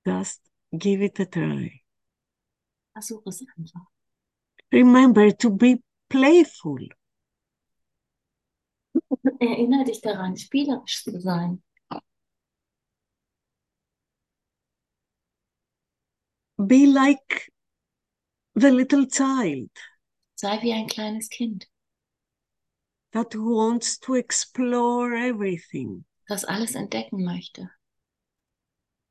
Just 0.10 0.42
give 0.76 1.04
it 1.04 1.20
a 1.20 1.26
try. 1.26 1.84
Versuch 2.94 3.28
es 3.28 3.46
einfach. 3.56 3.86
Remember 4.72 5.32
to 5.32 5.52
be 5.52 5.84
playful. 6.10 6.80
Erinnere 9.40 9.86
dich 9.86 10.02
daran, 10.02 10.36
spielerisch 10.36 11.04
zu 11.04 11.20
sein. 11.20 11.62
Be 16.58 16.88
like 16.88 17.52
the 18.56 18.72
little 18.72 19.06
child 19.06 19.70
Sei 20.36 20.62
wie 20.62 20.74
ein 20.74 20.88
kleines 20.88 21.30
Kind, 21.30 21.70
that 23.14 23.36
wants 23.36 24.00
to 24.00 24.16
explore 24.16 25.16
everything 25.16 26.06
das 26.28 26.46
alles 26.46 26.76
entdecken 26.76 27.24
möchte 27.24 27.70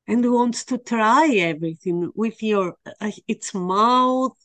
and 0.09 0.25
wants 0.31 0.65
to 0.65 0.77
try 0.77 1.27
everything 1.37 2.11
with 2.15 2.41
your 2.41 2.75
uh, 2.99 3.11
its 3.27 3.53
mouth 3.53 4.37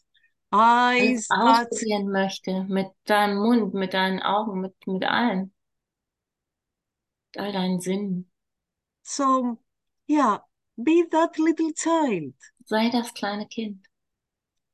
eyes, 0.52 1.26
ausprobieren 1.30 2.10
möchte, 2.10 2.64
mit 2.68 2.88
deinem 3.06 3.38
Mund, 3.38 3.74
mit 3.74 3.94
deinen 3.94 4.20
Augen, 4.22 4.60
mit, 4.60 4.74
mit 4.86 5.04
allen, 5.04 5.52
all 7.36 7.52
deinen 7.52 7.80
Sinnen. 7.80 8.30
So, 9.02 9.58
yeah, 10.08 10.38
be 10.76 11.04
that 11.10 11.38
little 11.38 11.72
child. 11.72 12.34
Sei 12.66 12.90
das 12.90 13.12
kleine 13.12 13.46
Kind. 13.46 13.86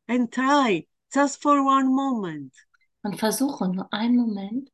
And 0.09 0.31
try 0.31 0.87
just 1.13 1.41
for 1.41 1.65
one 1.65 1.89
moment. 1.89 2.53
und 3.03 3.19
versuche 3.19 3.69
nur 3.69 3.93
einen 3.93 4.17
Moment, 4.17 4.71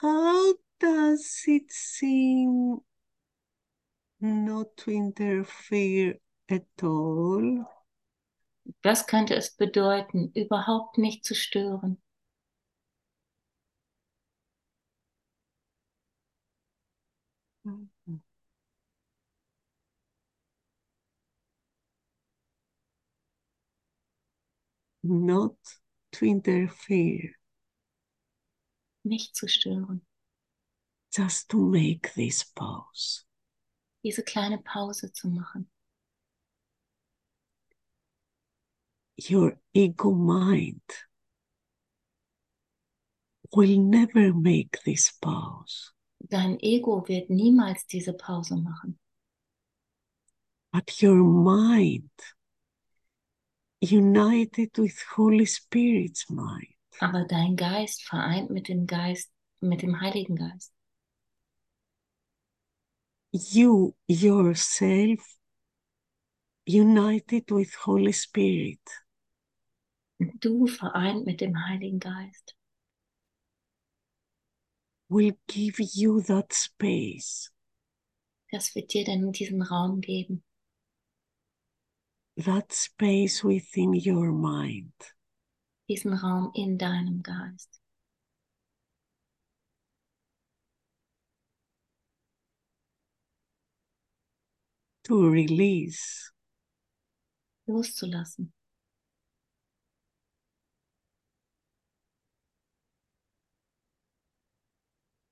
How 0.00 0.54
does 0.78 1.42
it 1.46 1.72
seem 1.72 2.80
not 4.22 4.76
to 4.78 4.90
interfere 4.90 6.14
at 6.48 6.66
all? 6.82 7.66
was 8.84 9.06
könnte 9.06 9.34
es 9.34 9.56
bedeuten, 9.56 10.30
überhaupt 10.34 10.96
nicht 10.96 11.24
zu 11.24 11.34
stören. 11.34 12.00
Not 25.02 25.56
to 26.12 26.24
interfere, 26.26 27.34
Nicht 29.04 29.34
zu 29.34 29.48
stören. 29.48 30.06
just 31.10 31.48
to 31.50 31.58
make 31.58 32.12
this 32.14 32.44
pause. 32.44 33.24
Diese 34.02 34.22
kleine 34.22 34.58
Pause 34.58 35.12
zu 35.12 35.28
machen. 35.28 35.70
Your 39.30 39.58
ego 39.74 40.12
mind 40.12 40.80
will 43.54 43.78
never 43.78 44.32
make 44.32 44.80
this 44.84 45.12
pause, 45.20 45.92
Dein 46.20 46.58
Ego 46.60 47.06
wird 47.06 47.28
niemals 47.30 47.86
diese 47.86 48.12
Pause 48.14 48.56
machen. 48.56 48.98
but 50.72 51.02
your 51.02 51.22
mind, 51.22 52.08
united 53.80 54.70
with 54.78 54.98
Holy 55.16 55.44
Spirit's 55.46 56.30
mind, 56.30 56.74
Aber 56.98 57.26
dein 57.26 57.56
Geist 57.56 58.02
vereint 58.02 58.50
mit 58.50 58.68
dem 58.68 58.86
Geist, 58.86 59.30
mit 59.60 59.82
dem 59.82 60.00
Heiligen 60.00 60.36
Geist. 60.36 60.71
You 63.32 63.94
yourself 64.06 65.20
united 66.66 67.50
with 67.50 67.74
Holy 67.74 68.12
Spirit. 68.12 68.80
Du 70.38 70.66
vereint 70.66 71.24
mit 71.26 71.40
dem 71.40 71.56
Heiligen 71.66 71.98
Geist. 71.98 72.54
Will 75.08 75.36
give 75.46 75.78
you 75.78 76.22
that 76.22 76.54
space, 76.54 77.50
das 78.50 78.74
wird 78.74 78.94
dir 78.94 79.04
dann 79.04 79.32
diesen 79.32 79.62
Raum 79.62 80.00
geben, 80.00 80.42
that 82.36 82.72
space 82.72 83.44
within 83.44 83.92
your 83.94 84.32
mind. 84.32 84.94
Diesen 85.88 86.14
Raum 86.14 86.50
in 86.54 86.78
deinem 86.78 87.22
Geist, 87.22 87.71
to 95.12 95.28
release, 95.28 96.32
loszulassen, 97.68 98.50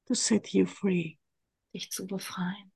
to 0.07 0.15
set 0.15 0.53
you 0.53 0.67
free. 0.67 1.19
dich 1.73 1.91
zu 1.91 2.07
befreien. 2.07 2.71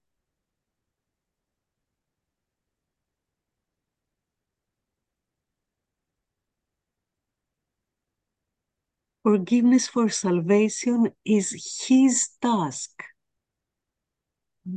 Forgiveness 9.23 9.89
for 9.89 10.09
salvation 10.09 11.13
is 11.23 11.85
His 11.87 12.31
task. 12.41 13.14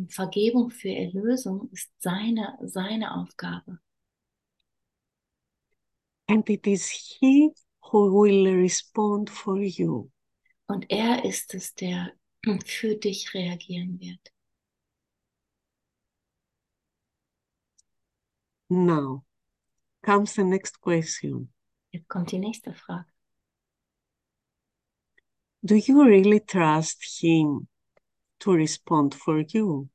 Vergebung 0.09 0.69
für 0.69 0.89
Erlösung 0.89 1.69
ist 1.71 1.89
seine, 1.99 2.57
seine 2.61 3.15
Aufgabe. 3.15 3.79
And 6.27 6.47
it 6.49 6.67
is 6.67 6.89
He 6.89 7.53
who 7.91 8.11
will 8.11 8.47
respond 8.47 9.29
for 9.29 9.61
you. 9.61 10.11
Und 10.67 10.85
er 10.89 11.23
ist 11.23 11.53
es, 11.53 11.73
der 11.73 12.13
für 12.65 12.95
dich 12.95 13.33
reagieren 13.33 13.99
wird. 13.99 14.33
Now 18.69 19.23
comes 20.01 20.33
the 20.33 20.43
next 20.43 20.81
question. 20.81 21.53
Jetzt 21.91 22.09
kommt 22.09 22.31
die 22.31 22.39
nächste 22.39 22.73
Frage. 22.73 23.07
Do 25.61 25.75
you 25.75 26.01
really 26.01 26.41
trust 26.41 27.01
Him 27.01 27.69
to 28.39 28.51
respond 28.51 29.13
for 29.13 29.39
you? 29.39 29.89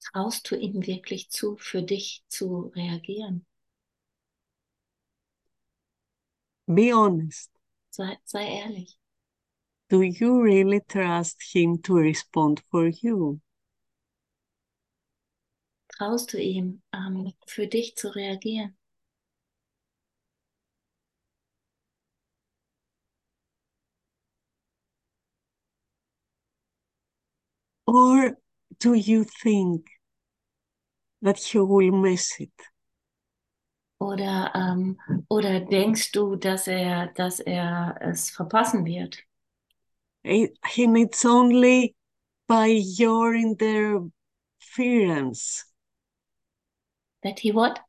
Traust 0.00 0.50
du 0.50 0.56
ihm 0.56 0.86
wirklich 0.86 1.30
zu, 1.30 1.56
für 1.56 1.82
dich 1.82 2.24
zu 2.28 2.72
reagieren? 2.74 3.46
Be 6.66 6.92
honest. 6.92 7.50
Sei, 7.90 8.18
sei 8.24 8.44
ehrlich. 8.44 8.98
Do 9.88 10.02
you 10.02 10.42
really 10.42 10.80
trust 10.80 11.42
Him 11.52 11.78
to 11.82 11.96
respond 11.96 12.62
for 12.70 12.88
you? 12.88 13.40
Traust 15.88 16.32
du 16.32 16.38
ihm, 16.42 16.82
ähm, 16.92 17.34
für 17.46 17.66
dich 17.66 17.96
zu 17.96 18.14
reagieren? 18.14 18.76
Or 27.86 28.36
do 28.80 28.94
you 28.94 29.24
think 29.24 29.86
that 31.22 31.38
He 31.38 31.58
will 31.58 31.92
miss 31.92 32.40
it? 32.40 32.52
Oder, 34.00 34.52
ähm, 34.54 34.98
oder 35.28 35.60
denkst 35.60 36.12
du, 36.12 36.36
dass 36.36 36.66
er, 36.66 37.06
dass 37.14 37.40
er 37.40 37.96
es 38.00 38.30
verpassen 38.30 38.84
wird? 38.84 39.18
He 40.22 40.50
he 40.66 40.86
needs 40.86 41.24
only 41.24 41.94
by 42.48 42.82
your 42.98 43.34
interference. 43.34 44.12
That 47.22 47.38
he 47.38 47.52
what? 47.52 47.80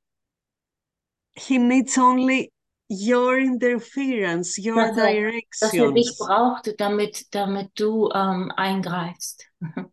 He 1.35 1.57
needs 1.57 1.97
only 1.97 2.51
your 2.89 3.39
interference, 3.39 4.57
your 4.57 4.75
Dass 4.75 4.97
er, 4.97 5.41
dass 5.59 5.73
er 5.73 5.91
dich 5.91 6.17
directions 6.17 6.17
braucht, 6.17 6.79
damit, 6.79 7.33
damit 7.33 7.71
du 7.79 8.09
ähm, 8.13 8.51
eingreifst, 8.55 9.49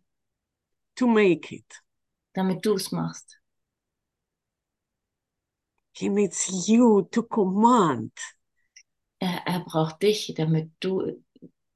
to 0.97 1.07
make 1.07 1.55
it. 1.55 1.83
damit 2.35 2.65
du 2.65 2.75
es 2.75 2.93
machst. 2.93 3.39
He 5.95 6.09
needs 6.09 6.69
you 6.69 7.03
to 7.11 7.23
command. 7.23 8.13
Er, 9.21 9.47
er 9.47 9.61
braucht 9.61 10.03
dich, 10.03 10.33
damit 10.37 10.73
du, 10.81 11.23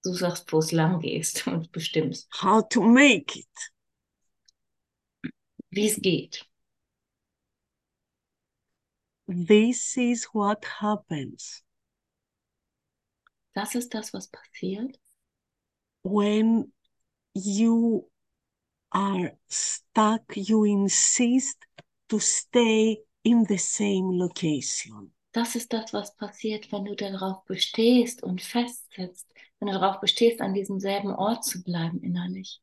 du 0.03 0.13
sagst, 0.15 0.53
wo 0.53 0.59
es 0.59 0.73
lang 0.73 1.01
gehst 1.01 1.47
und 1.47 1.71
bestimmst, 1.73 2.29
how 2.43 2.67
to 2.69 2.83
make 2.83 3.39
it. 3.39 3.73
wie 5.71 5.87
es 5.87 5.97
geht. 5.97 6.46
This 9.29 9.97
is 9.97 10.27
what 10.33 10.65
happens 10.65 11.63
Das 13.57 13.75
ist 13.75 13.95
das, 13.95 14.13
was 14.13 14.29
passiert, 14.29 15.01
when 16.03 16.73
you 17.35 18.07
are 18.91 19.33
stuck, 19.49 20.37
you 20.37 20.65
insist 20.65 21.57
to 22.09 22.19
stay 22.19 23.03
in 23.23 23.47
the 23.47 23.57
same 23.57 24.19
location. 24.19 25.13
Das 25.33 25.55
ist 25.55 25.73
das, 25.73 25.93
was 25.93 26.15
passiert, 26.17 26.71
wenn 26.71 26.85
du 26.85 26.95
darauf 26.95 27.45
bestehst 27.47 28.23
und 28.23 28.43
festsetzt, 28.43 29.27
wenn 29.59 29.69
du 29.69 29.79
darauf 29.79 30.01
bestehst, 30.01 30.41
an 30.41 30.53
diesem 30.53 30.79
selben 30.79 31.15
Ort 31.15 31.45
zu 31.45 31.63
bleiben 31.63 32.03
innerlich. 32.03 32.61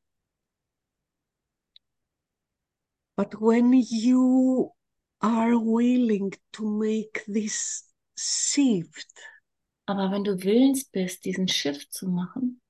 But 3.16 3.42
when 3.42 3.74
you 3.74 4.74
are 5.24 5.58
willing 5.58 6.34
to 6.52 6.66
make 6.66 7.24
this 7.26 7.90
shift, 8.16 9.08
Aber 9.86 10.12
wenn 10.12 10.24
du 10.24 10.42
willens 10.44 10.86
bist, 10.86 11.26
diesen 11.26 11.48
Shift 11.48 11.94
zu 11.94 12.08
machen, 12.08 12.62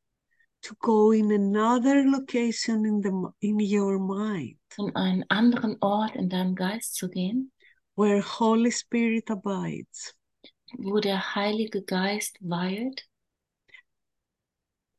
to 0.61 0.73
go 0.79 1.11
in 1.11 1.31
another 1.31 2.03
location 2.05 2.85
in 2.85 3.01
the 3.01 3.11
in 3.41 3.59
your 3.59 3.99
mind 3.99 4.57
an 4.77 4.95
einen 4.95 5.23
anderen 5.29 5.77
Ort 5.81 6.15
in 6.15 6.29
deinem 6.29 6.55
Geist 6.55 6.95
zu 6.95 7.09
gehen, 7.09 7.51
where 7.95 8.21
Holy 8.21 8.71
Spirit 8.71 9.29
abides, 9.29 10.15
wo 10.77 10.99
der 10.99 11.35
Heilige 11.35 11.83
Geist 11.83 12.37
weilt, 12.39 13.05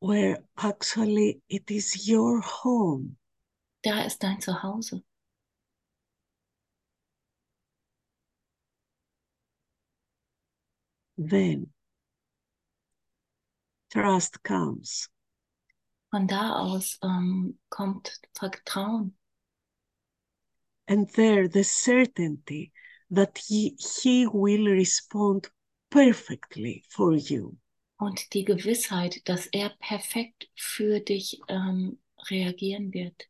where 0.00 0.44
actually 0.57 1.40
it 1.48 1.70
is 1.70 2.07
your 2.09 2.42
home. 2.42 3.16
da 3.82 4.05
ist 4.05 4.22
dein 4.22 4.40
Zuhause. 4.40 5.02
Then 11.16 11.72
trust 13.90 14.42
comes. 14.42 15.08
Von 16.10 16.26
da 16.26 16.56
aus 16.56 16.98
ähm, 17.02 17.58
kommt 17.68 18.20
Vertrauen 18.34 19.16
And 20.86 21.08
there 21.14 21.48
the 21.48 21.64
certainty 21.64 22.72
that 23.10 23.38
he, 23.38 23.76
he 23.78 24.26
will 24.26 24.68
respond 24.68 25.48
perfectly 25.90 26.84
for 26.90 27.14
you. 27.14 27.56
und 27.96 28.34
die 28.34 28.44
Gewissheit, 28.44 29.26
dass 29.28 29.46
er 29.46 29.70
perfekt 29.80 30.50
für 30.54 31.00
dich 31.00 31.40
ähm, 31.48 31.98
reagieren 32.28 32.92
wird. 32.92 33.28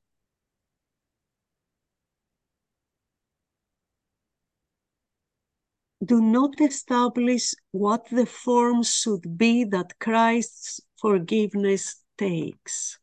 Do 6.07 6.21
not 6.21 6.61
establish 6.61 7.55
what 7.73 8.07
the 8.11 8.27
form 8.27 8.83
should 8.83 9.37
be 9.39 9.65
that 9.71 9.99
Christ's 10.01 10.81
forgiveness 11.01 12.05
takes. 12.17 12.99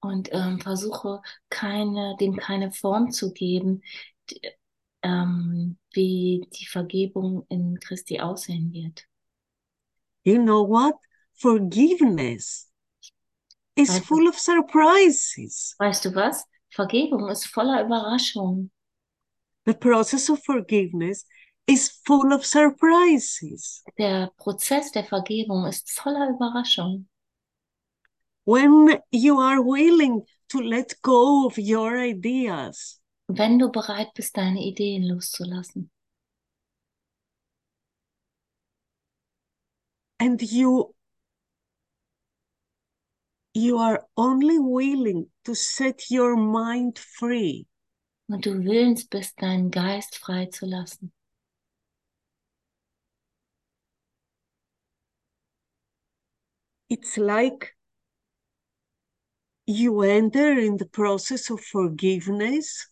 Und 0.00 0.28
ähm, 0.32 0.58
versuche 0.60 1.22
keine, 1.48 2.16
dem 2.20 2.36
keine 2.36 2.70
Form 2.72 3.10
zu 3.10 3.32
geben, 3.32 3.82
die, 4.30 4.40
ähm, 5.02 5.78
wie 5.92 6.46
die 6.52 6.66
Vergebung 6.66 7.46
in 7.48 7.78
Christi 7.80 8.20
aussehen 8.20 8.72
wird. 8.72 9.06
You 10.24 10.36
know 10.42 10.62
what? 10.68 10.94
Forgiveness 11.34 12.70
is 13.76 13.88
Weißt 13.90 14.00
du- 14.00 14.04
full 14.04 14.28
of 14.28 14.38
surprises. 14.38 15.74
Weißt 15.78 16.04
du 16.04 16.14
was? 16.14 16.44
Vergebung 16.70 17.28
ist 17.28 17.46
voller 17.46 17.84
Überraschungen. 17.84 18.70
The 19.66 19.74
process 19.74 20.28
of 20.28 20.42
forgiveness 20.44 21.26
is 21.66 21.88
full 22.04 22.32
of 22.32 22.44
surprises. 22.44 23.82
Der 23.98 24.30
Prozess 24.36 24.92
der 24.92 25.04
Vergebung 25.04 25.66
ist 25.66 25.90
voller 25.90 26.30
Überraschungen. 26.30 27.08
When 28.44 29.00
you 29.10 29.40
are 29.40 29.62
willing 29.62 30.26
to 30.50 30.60
let 30.60 31.00
go 31.02 31.46
of 31.46 31.56
your 31.56 31.96
ideas, 31.96 33.00
Wenn 33.26 33.58
du 33.58 33.70
bereit 33.70 34.12
bist, 34.14 34.36
deine 34.36 34.60
Ideen 34.60 35.02
loszulassen 35.04 35.90
and 40.20 40.42
you 40.42 40.94
you 43.54 43.78
are 43.78 44.06
only 44.16 44.58
willing 44.58 45.30
to 45.44 45.54
set 45.54 46.10
your 46.10 46.36
mind 46.36 46.98
free, 46.98 47.66
und 48.28 48.44
du 48.44 48.62
willens 48.62 49.06
bist, 49.06 49.40
deinen 49.40 49.70
Geist 49.70 50.16
freizulassen, 50.16 51.13
it's 56.88 57.16
like 57.16 57.76
you 59.66 60.02
enter 60.02 60.58
in 60.58 60.76
the 60.76 60.86
process 60.86 61.50
of 61.50 61.60
forgiveness. 61.60 62.90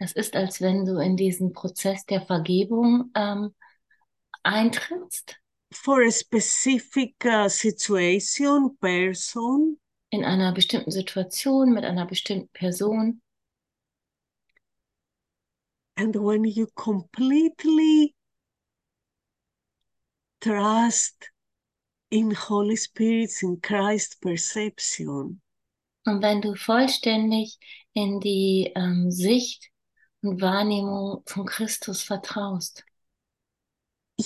Es 0.00 0.12
ist, 0.12 0.36
als 0.36 0.60
wenn 0.60 0.84
du 0.84 0.98
in 0.98 1.16
diesen 1.16 1.52
Prozess 1.52 2.04
der 2.06 2.22
Vergebung 2.22 3.10
ähm, 3.14 3.54
eintrittst, 4.42 5.36
for 5.72 6.02
a 6.02 6.10
specific 6.10 7.14
uh, 7.24 7.48
situation, 7.48 8.76
person, 8.78 9.78
in 10.10 10.24
einer 10.24 10.52
bestimmten 10.52 10.90
Situation 10.90 11.72
mit 11.72 11.84
einer 11.84 12.06
bestimmten 12.06 12.48
Person. 12.52 13.20
and 15.98 16.14
when 16.14 16.44
you 16.44 16.68
completely 16.76 18.14
trust 20.40 21.28
in 22.10 22.34
Holy 22.34 22.76
Spirit's 22.76 23.42
in 23.42 23.60
Christ 23.60 24.20
perception, 24.20 25.40
Und 26.06 26.22
wenn 26.22 26.40
du 26.40 26.54
vollständig 26.54 27.58
in 27.92 28.18
die 28.20 28.72
ähm, 28.74 29.10
Sicht 29.10 29.70
und 30.22 30.40
Wahrnehmung 30.40 31.22
von 31.26 31.44
Christus 31.46 32.02
vertraust, 32.02 32.84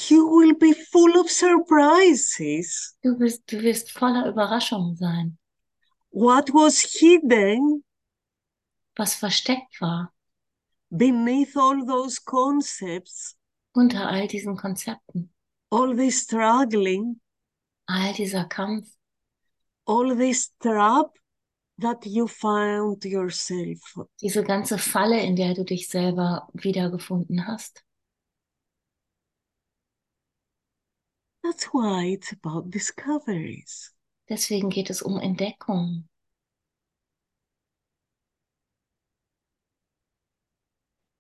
you 0.09 0.27
will 0.31 0.55
be 0.55 0.73
full 0.91 1.17
of 1.19 1.29
surprises. 1.31 2.97
du 3.03 3.19
wirst, 3.19 3.43
du 3.51 3.61
wirst 3.63 3.91
voller 3.91 4.29
Überraschungen 4.29 4.97
sein, 4.97 5.39
What 6.11 6.51
was 6.53 6.81
hidden 6.81 7.85
was 8.97 9.15
versteckt 9.15 9.81
war. 9.81 10.13
beneath 10.91 11.57
all 11.57 11.85
those 11.87 12.21
concepts, 12.23 13.35
unter 13.75 14.07
all 14.09 14.29
diesen 14.29 14.57
Konzepten, 14.57 15.33
all 15.71 15.97
this 15.97 16.21
struggling, 16.25 17.19
all 17.93 18.13
dieser 18.15 18.45
Kampf, 18.47 18.89
all 19.87 20.17
this 20.17 20.51
trap 20.61 21.19
that 21.79 22.07
you 22.07 22.27
found 22.27 23.05
yourself. 23.05 23.81
diese 24.21 24.43
ganze 24.43 24.79
Falle, 24.79 25.21
in 25.21 25.37
der 25.37 25.55
du 25.55 25.65
dich 25.65 25.89
selber 25.89 26.49
wiedergefunden 26.55 27.47
hast. 27.47 27.85
That's 31.43 31.67
why 31.73 32.15
it's 32.15 32.33
about 32.33 32.71
discoveries. 32.71 33.93
Deswegen 34.29 34.71
geht 34.71 34.91
es 34.91 35.03
um 35.03 35.19
Entdeckung. 35.19 36.09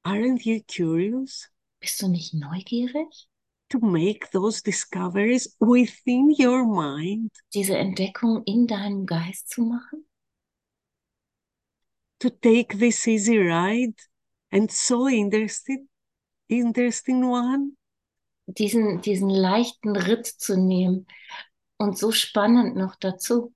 Aren't 0.04 0.44
you 0.46 0.62
curious 0.66 1.48
Bist 1.80 2.00
du 2.00 2.08
nicht 2.08 2.32
neugierig, 2.32 3.28
to 3.72 3.80
make 3.80 4.30
those 4.30 4.62
discoveries 4.62 5.56
within 5.58 6.30
your 6.38 6.64
mind, 6.64 7.30
diese 7.52 7.76
Entdeckung 7.76 8.42
in 8.44 8.66
deinem 8.66 9.06
Geist 9.06 9.48
zu 9.48 9.62
machen? 9.62 10.04
to 12.22 12.30
take 12.30 12.78
this 12.78 13.08
easy 13.08 13.36
ride 13.36 13.98
and 14.52 14.70
so 14.70 15.08
interested, 15.08 15.80
interesting 16.48 17.28
one? 17.28 17.72
Diesen, 18.46 19.00
diesen 19.02 19.28
leichten 19.28 19.96
Ritt 19.96 20.26
zu 20.26 20.56
nehmen 20.56 21.06
und 21.78 21.98
so 21.98 22.12
spannend 22.12 22.76
noch 22.76 22.94
dazu. 22.94 23.52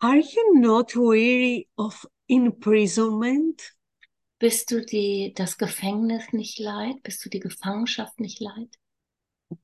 Are 0.00 0.16
you 0.18 0.58
not 0.58 0.96
weary 0.96 1.68
of 1.78 2.04
imprisonment? 2.26 3.74
Bist 4.38 4.70
du 4.70 4.84
die, 4.84 5.32
das 5.34 5.56
Gefängnis 5.56 6.32
nicht 6.32 6.58
leid? 6.58 7.02
Bist 7.02 7.24
du 7.24 7.30
die 7.30 7.40
Gefangenschaft 7.40 8.20
nicht 8.20 8.40
leid? 8.40 8.76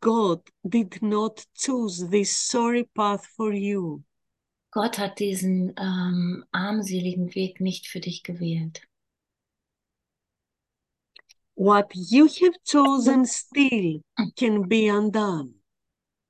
God 0.01 0.49
did 0.63 1.03
not 1.03 1.45
choose 1.55 2.09
this 2.09 2.49
sorry 2.49 2.85
path 2.95 3.27
for 3.27 3.53
you. 3.53 4.03
Gott 4.71 4.99
hat 4.99 5.19
diesen 5.19 5.75
ähm, 5.77 6.45
armseligen 6.51 7.35
Weg 7.35 7.61
nicht 7.61 7.87
für 7.87 8.01
dich 8.01 8.23
gewählt. 8.23 8.83
What 11.55 11.91
you 11.95 12.27
have 12.27 12.57
chosen 12.65 13.27
still 13.27 14.03
can 14.37 14.69
be 14.69 14.91
undone. 14.91 15.55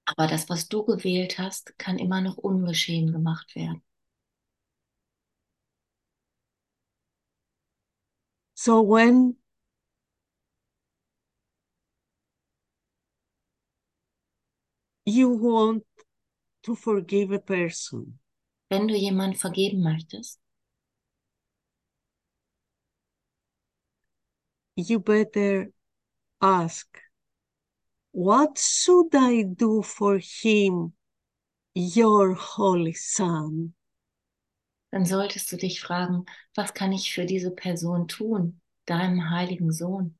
Aber 0.04 0.26
das, 0.26 0.48
was 0.48 0.68
du 0.68 0.84
gewählt 0.84 1.38
hast, 1.38 1.78
kann 1.78 1.98
immer 1.98 2.20
noch 2.20 2.36
ungeschehen 2.36 3.12
gemacht 3.12 3.54
werden. 3.54 3.82
So 8.64 8.80
when 8.80 9.34
you 15.04 15.30
want 15.30 15.82
to 16.62 16.76
forgive 16.76 17.32
a 17.32 17.40
person, 17.40 18.20
Wenn 18.70 18.86
du 18.86 18.94
jemand 18.94 19.36
vergeben 19.36 19.82
möchtest, 19.82 20.38
you 24.76 25.00
better 25.00 25.72
ask, 26.40 26.86
what 28.12 28.58
should 28.58 29.12
I 29.12 29.42
do 29.42 29.82
for 29.82 30.20
him, 30.20 30.92
your 31.74 32.34
holy 32.34 32.94
son? 32.94 33.74
Dann 34.92 35.04
solltest 35.06 35.50
du 35.50 35.56
dich 35.56 35.80
fragen, 35.80 36.26
was 36.54 36.74
kann 36.74 36.92
ich 36.92 37.12
für 37.12 37.24
diese 37.26 37.50
Person 37.50 38.06
tun, 38.06 38.60
deinem 38.86 39.30
heiligen 39.30 39.72
Sohn? 39.72 40.16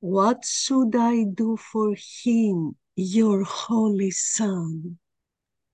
What 0.00 0.44
should 0.44 0.96
I 0.96 1.24
do 1.24 1.56
for 1.56 1.94
him, 1.94 2.76
your 2.96 3.44
holy 3.44 4.10
son? 4.10 4.98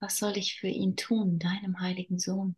Was 0.00 0.18
soll 0.18 0.36
ich 0.36 0.58
für 0.58 0.68
ihn 0.68 0.96
tun, 0.96 1.38
deinem 1.38 1.80
heiligen 1.80 2.18
Sohn? 2.18 2.56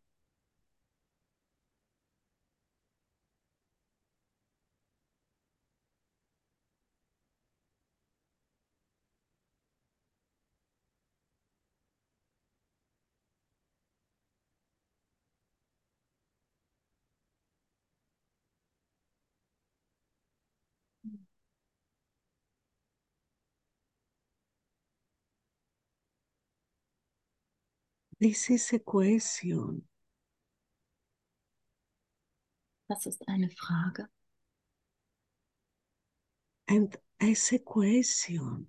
This 28.21 28.51
is 28.51 28.73
a 28.73 28.81
question. 28.81 29.87
Das 32.89 33.07
ist 33.07 33.29
eine 33.29 33.49
Frage. 33.51 34.09
And 36.67 36.99
as 37.21 37.53
a 37.53 37.59
question 37.59 38.67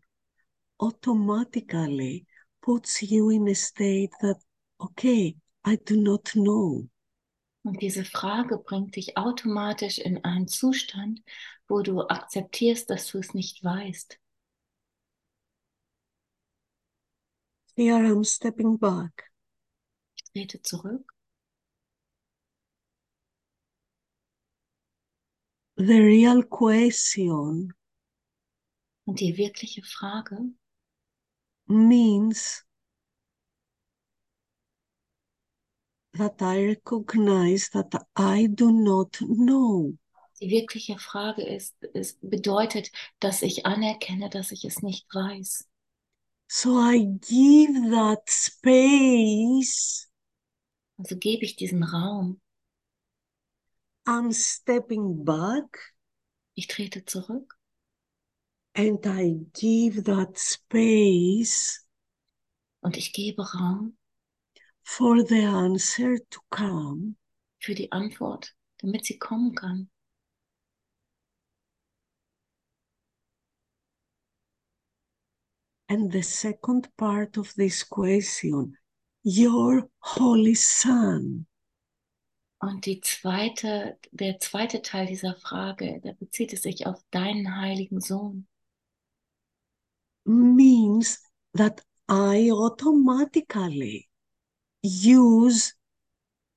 automatically 0.80 2.28
puts 2.62 3.02
you 3.02 3.32
in 3.32 3.47
a 3.47 3.56
state 3.56 4.12
that, 4.22 4.38
okay, 4.80 5.36
I 5.66 5.78
do 5.78 5.95
not 5.95 6.32
know. 6.34 6.88
Und 7.64 7.82
diese 7.82 8.06
Frage 8.06 8.58
bringt 8.58 8.95
dich 8.95 9.18
automatisch 9.18 9.97
in 9.97 10.24
einen 10.24 10.47
Zustand, 10.47 11.22
wo 11.68 11.82
du 11.82 12.02
akzeptierst, 12.02 12.89
dass 12.89 13.08
du 13.08 13.18
es 13.18 13.34
nicht 13.34 13.64
weißt. 13.64 14.20
Here 17.76 17.97
I'm 17.97 18.24
stepping 18.24 18.78
back. 18.78 19.28
Trete 20.34 20.61
zurück. 20.61 21.13
The 25.77 25.99
real 26.01 26.43
question 26.43 27.73
Und 29.05 29.21
die 29.21 29.38
wirkliche 29.38 29.82
Frage 29.82 30.38
means 31.67 32.65
that 36.13 36.41
I 36.41 36.65
recognize 36.65 37.69
that 37.69 37.93
I 38.17 38.47
do 38.47 38.71
not 38.71 39.17
know. 39.19 39.97
Die 40.41 40.49
wirkliche 40.49 40.97
Frage 40.99 41.43
ist, 41.43 41.75
es 41.93 42.17
bedeutet, 42.21 42.91
dass 43.19 43.41
ich 43.41 43.65
anerkenne, 43.65 44.30
dass 44.30 44.51
ich 44.51 44.65
es 44.65 44.82
nicht 44.82 45.07
weiß. 45.13 45.67
So 46.47 46.77
I 46.77 47.05
give 47.05 47.89
that 47.91 48.30
space. 48.30 50.09
Also 51.00 51.18
gebe 51.18 51.45
ich 51.45 51.56
diesen 51.56 51.84
Raum. 51.84 52.41
I'm 54.06 54.34
stepping 54.34 55.24
back 55.24 55.95
Ich 56.56 56.68
trete 56.68 57.06
zurück 57.06 57.58
and 58.76 59.06
I 59.06 59.45
give 59.54 60.04
that 60.04 60.38
space 60.38 61.88
und 62.82 62.97
ich 62.97 63.14
gebe 63.14 63.41
Raum 63.41 63.97
for 64.84 65.26
the 65.26 65.45
answer 65.45 66.18
to 66.30 66.41
come. 66.50 67.16
für 67.60 67.76
die 67.76 67.93
Antwort, 67.93 68.54
damit 68.80 69.06
sie 69.06 69.18
kommen 69.18 69.56
kann. 69.56 69.89
And 75.88 76.12
the 76.12 76.24
second 76.24 76.89
part 76.97 77.38
of 77.38 77.54
this 77.54 77.88
question, 77.88 78.78
your 79.30 79.89
Holy 80.01 80.55
Son. 80.55 81.45
Und 82.61 82.86
die 82.86 82.99
zweite, 82.99 83.97
der 84.11 84.39
zweite 84.39 84.82
Teil 84.82 85.05
dieser 85.05 85.36
Frage, 85.36 86.01
da 86.03 86.11
bezieht 86.13 86.51
es 86.51 86.63
sich 86.63 86.88
auf 86.88 87.01
deinen 87.11 87.55
heiligen 87.55 88.01
Sohn. 88.01 88.47
means 90.25 91.19
that 91.53 91.82
I 92.09 92.51
automatically 92.51 94.07
use 94.84 95.73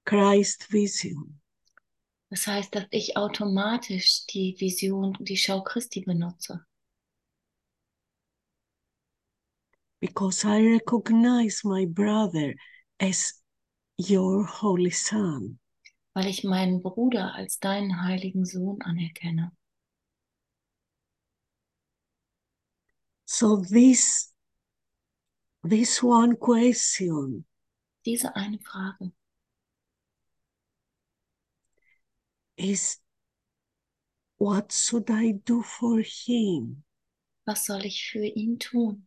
Christ 0.05 0.73
vision. 0.73 1.41
Das 2.31 2.47
heißt, 2.47 2.75
dass 2.75 2.87
ich 2.91 3.17
automatisch 3.17 4.27
die 4.27 4.57
Vision, 4.59 5.17
die 5.21 5.37
Schau 5.37 5.63
Christi 5.63 6.01
benutze, 6.01 6.65
because 10.03 10.45
I 10.45 10.61
recognize 10.61 11.63
my 11.65 11.87
brother 11.87 12.55
as 12.99 13.41
your 13.97 14.45
holy 14.45 14.91
son. 14.91 15.61
weil 16.15 16.27
ich 16.27 16.43
meinen 16.45 16.83
Bruder 16.83 17.35
als 17.35 17.59
deinen 17.59 18.03
heiligen 18.05 18.45
Sohn 18.45 18.83
anerkenne. 18.83 19.53
So 23.25 23.57
this 23.63 24.33
this 25.63 26.03
one 26.03 26.37
question 26.37 27.45
Diese 28.05 28.35
eine 28.35 28.59
Frage 28.59 29.13
is 32.57 32.99
what 34.37 34.73
should 34.73 35.09
I 35.09 35.33
do 35.45 35.63
for 35.63 36.01
him? 36.03 36.83
was 37.47 37.65
soll 37.67 37.85
ich 37.87 38.11
für 38.11 38.27
ihn 38.27 38.59
tun? 38.59 39.07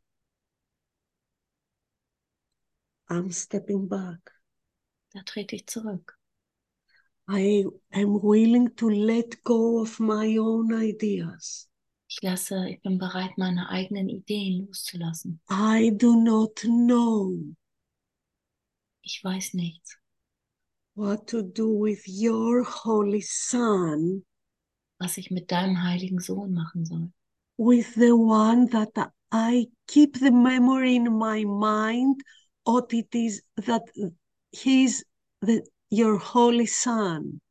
I'm 3.10 3.32
stepping 3.32 3.88
back. 3.88 4.20
Da 5.14 5.22
trete 5.24 5.56
ich 5.56 5.68
zurück. 5.68 6.18
I 7.28 7.66
am 7.92 8.20
willing 8.22 8.76
to 8.76 8.90
let 8.90 9.44
go 9.44 9.82
of 9.82 10.00
my 10.00 10.38
own 10.38 10.74
ideas. 10.74 11.68
Ich 12.08 12.22
lasse, 12.22 12.70
ich 12.70 12.82
bin 12.82 12.98
bereit, 13.00 13.38
meine 13.38 13.70
eigenen 13.70 14.10
Ideen 14.10 14.68
loszulassen. 14.68 15.40
I 15.50 15.90
do 15.90 16.16
not 16.16 16.62
know 16.64 17.56
Ich 19.02 19.24
weiß 19.24 19.54
nichts, 19.54 19.98
what 20.96 21.28
to 21.28 21.42
do 21.44 21.68
with 21.68 22.08
your 22.08 22.64
holy 22.64 23.22
son, 23.22 24.24
was 25.00 25.18
ich 25.18 25.30
mit 25.32 25.52
deinem 25.52 25.84
heiligen 25.84 26.20
Sohn 26.20 26.54
machen 26.54 26.86
soll. 26.86 27.12
with 27.58 27.94
the 27.96 28.16
one 28.16 28.68
that 28.70 29.12
I 29.32 29.68
keep 29.88 30.20
the 30.20 30.32
memory 30.32 30.96
in 30.96 31.18
my 31.18 31.44
mind, 31.44 32.22
what 32.66 32.92
it 32.94 33.14
is 33.14 33.44
that 33.56 33.84
he's 34.52 35.04
the, 35.42 35.62
your 35.90 36.18
holy 36.18 36.68
son. 36.68 37.42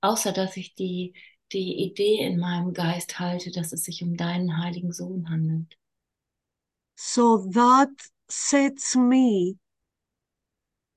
Außer 0.00 0.32
dass 0.32 0.56
ich 0.56 0.74
die, 0.74 1.14
die 1.52 1.84
Idee 1.84 2.18
in 2.24 2.38
meinem 2.38 2.72
Geist 2.72 3.18
halte, 3.18 3.50
dass 3.50 3.72
es 3.72 3.84
sich 3.84 4.02
um 4.02 4.16
deinen 4.16 4.58
heiligen 4.58 4.92
Sohn 4.92 5.28
handelt. 5.28 5.76
So 6.96 7.48
that 7.52 7.90
sets 8.28 8.94
me 8.94 9.58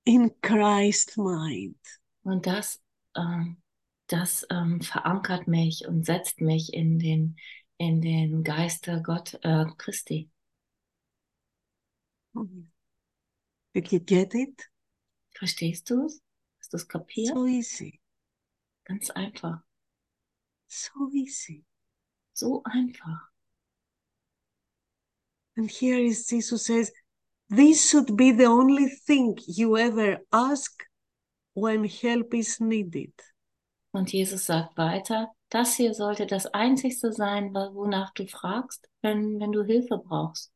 in 0.05 0.32
Christ's 0.41 1.17
mind. 1.17 1.78
Und 2.23 2.45
das, 2.45 2.82
ähm, 3.15 3.61
das 4.07 4.45
ähm, 4.49 4.82
verankert 4.82 5.47
mich 5.47 5.88
und 5.88 6.05
setzt 6.05 6.41
mich 6.41 6.73
in 6.73 6.99
den, 6.99 7.38
in 7.78 8.01
den 8.01 8.43
Geister 8.43 9.01
Gott, 9.01 9.39
äh, 9.43 9.65
Christi. 9.78 10.30
Did 13.74 13.92
you 13.92 14.00
get 14.00 14.34
it? 14.34 14.70
Verstehst 15.38 15.90
du 15.90 16.06
es? 16.06 16.22
Hast 16.60 16.74
du 16.74 16.78
es 16.78 16.88
kapiert? 16.88 17.36
So 17.36 17.46
easy. 17.46 18.00
Ganz 18.86 19.10
einfach. 19.12 19.62
So 20.68 21.10
easy. 21.14 21.66
So 22.34 22.64
einfach. 22.66 23.32
And 25.56 25.70
here 25.70 26.00
is 26.00 26.30
Jesus 26.30 26.66
says, 26.66 26.92
this 27.50 27.90
should 27.90 28.16
be 28.16 28.32
the 28.32 28.46
only 28.46 28.88
thing 29.06 29.38
you 29.48 29.78
ever 29.78 30.20
ask 30.32 30.72
when 31.54 31.84
help 31.86 32.34
is 32.34 32.60
needed. 32.60 33.14
Und 33.92 34.12
Jesus 34.14 34.46
sagt 34.46 34.78
weiter, 34.78 35.32
das 35.50 35.76
hier 35.76 35.94
sollte 35.94 36.28
das 36.28 36.46
Einzigste 36.48 37.12
sein, 37.12 37.54
wonach 37.54 38.14
du 38.14 38.28
fragst, 38.28 38.88
wenn, 39.02 39.40
wenn 39.40 39.52
du 39.52 39.64
Hilfe 39.64 39.98
brauchst. 39.98 40.52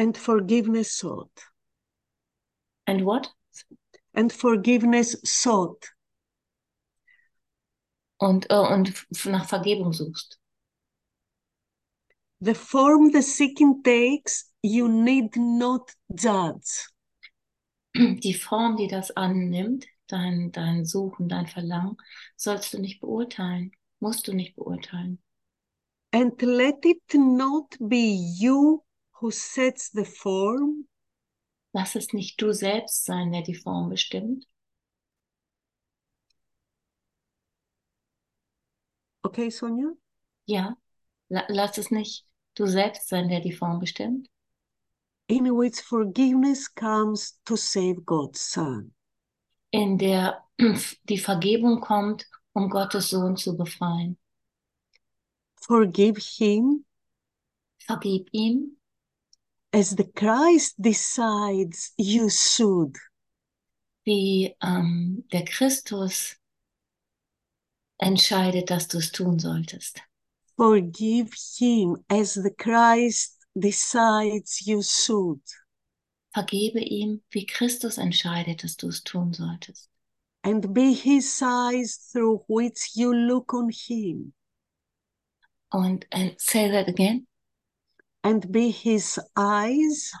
And 0.00 0.16
forgiveness 0.16 0.96
sought. 0.96 1.44
And 2.86 3.04
what? 3.04 3.28
And 4.14 4.32
forgiveness 4.32 5.14
sought. 5.24 5.92
Und, 8.16 8.46
äh, 8.48 8.54
und 8.54 9.06
nach 9.26 9.46
Vergebung 9.46 9.92
suchst. 9.92 10.38
The 12.40 12.54
form 12.54 13.12
the 13.12 13.20
seeking 13.20 13.82
takes, 13.82 14.50
you 14.62 14.88
need 14.88 15.36
not 15.36 15.94
judge. 16.08 16.88
Die 17.94 18.32
Form, 18.32 18.78
die 18.78 18.88
das 18.88 19.10
annimmt, 19.10 19.84
dein, 20.06 20.50
dein 20.50 20.86
Suchen, 20.86 21.28
dein 21.28 21.46
Verlangen, 21.46 21.98
sollst 22.36 22.72
du 22.72 22.78
nicht 22.78 23.02
beurteilen, 23.02 23.72
musst 23.98 24.28
du 24.28 24.32
nicht 24.32 24.56
beurteilen. 24.56 25.22
And 26.10 26.40
let 26.40 26.86
it 26.86 27.02
not 27.12 27.76
be 27.78 28.16
you 28.38 28.82
who 29.20 29.30
sets 29.30 29.90
the 29.90 30.04
form, 30.04 30.86
Lass 31.72 31.96
es 31.96 32.12
nicht 32.12 32.40
du 32.40 32.52
selbst 32.52 33.04
sein, 33.04 33.32
der 33.32 33.42
die 33.42 33.56
Form 33.56 33.88
bestimmt. 33.88 34.46
okay, 39.24 39.50
Sonia? 39.50 39.94
Ja, 40.46 40.76
la 41.30 41.44
lass 41.48 41.78
es 41.78 41.90
nicht 41.90 42.26
du 42.56 42.66
selbst 42.66 43.08
sein, 43.08 43.28
der 43.30 43.40
die 43.40 43.52
Form 43.52 43.80
bestimmt, 43.80 44.28
In 45.28 45.56
which 45.56 45.80
forgiveness 45.80 46.68
comes 46.68 47.38
to 47.46 47.56
save 47.56 48.04
God's 48.04 48.40
Son. 48.42 48.92
in 49.72 49.98
der 49.98 50.44
die 51.04 51.18
Vergebung 51.18 51.80
kommt, 51.80 52.26
um 52.52 52.68
Gottes 52.70 53.10
Sohn 53.10 53.36
zu 53.36 53.56
befreien. 53.56 54.18
Forgive 55.62 56.18
him 56.18 56.84
Vergib 57.86 58.28
ihm 58.32 58.76
as 59.72 59.90
the 59.90 60.10
Christ 60.14 60.74
decides 60.80 61.92
you 61.96 62.28
should. 62.28 62.96
wie 64.04 64.56
ähm, 64.62 65.24
der 65.32 65.44
Christus 65.44 66.36
entscheidet, 67.98 68.70
dass 68.70 68.88
du 68.88 68.98
es 68.98 69.12
tun 69.12 69.38
solltest. 69.38 70.00
Forgive 70.56 71.30
him 71.58 71.96
as 72.08 72.34
the 72.34 72.50
Christ 72.50 73.38
decides 73.54 74.66
you 74.66 74.82
should. 74.82 75.40
Vergebe 76.32 76.80
ihm, 76.80 77.22
wie 77.30 77.46
Christus 77.46 77.98
entscheidet, 77.98 78.62
dass 78.62 78.76
du 78.76 78.88
es 78.88 79.02
tun 79.02 79.32
solltest. 79.32 79.88
And 80.42 80.72
be 80.72 80.92
his 80.92 81.40
eyes 81.42 82.08
through 82.10 82.44
which 82.48 82.94
you 82.94 83.12
look 83.12 83.52
on 83.52 83.70
him. 83.70 84.32
Und 85.70 86.06
and 86.10 86.34
say 86.40 86.70
that 86.70 86.88
again. 86.88 87.26
And 88.22 88.50
be 88.52 88.70
his 88.70 89.18
eyes 89.36 90.12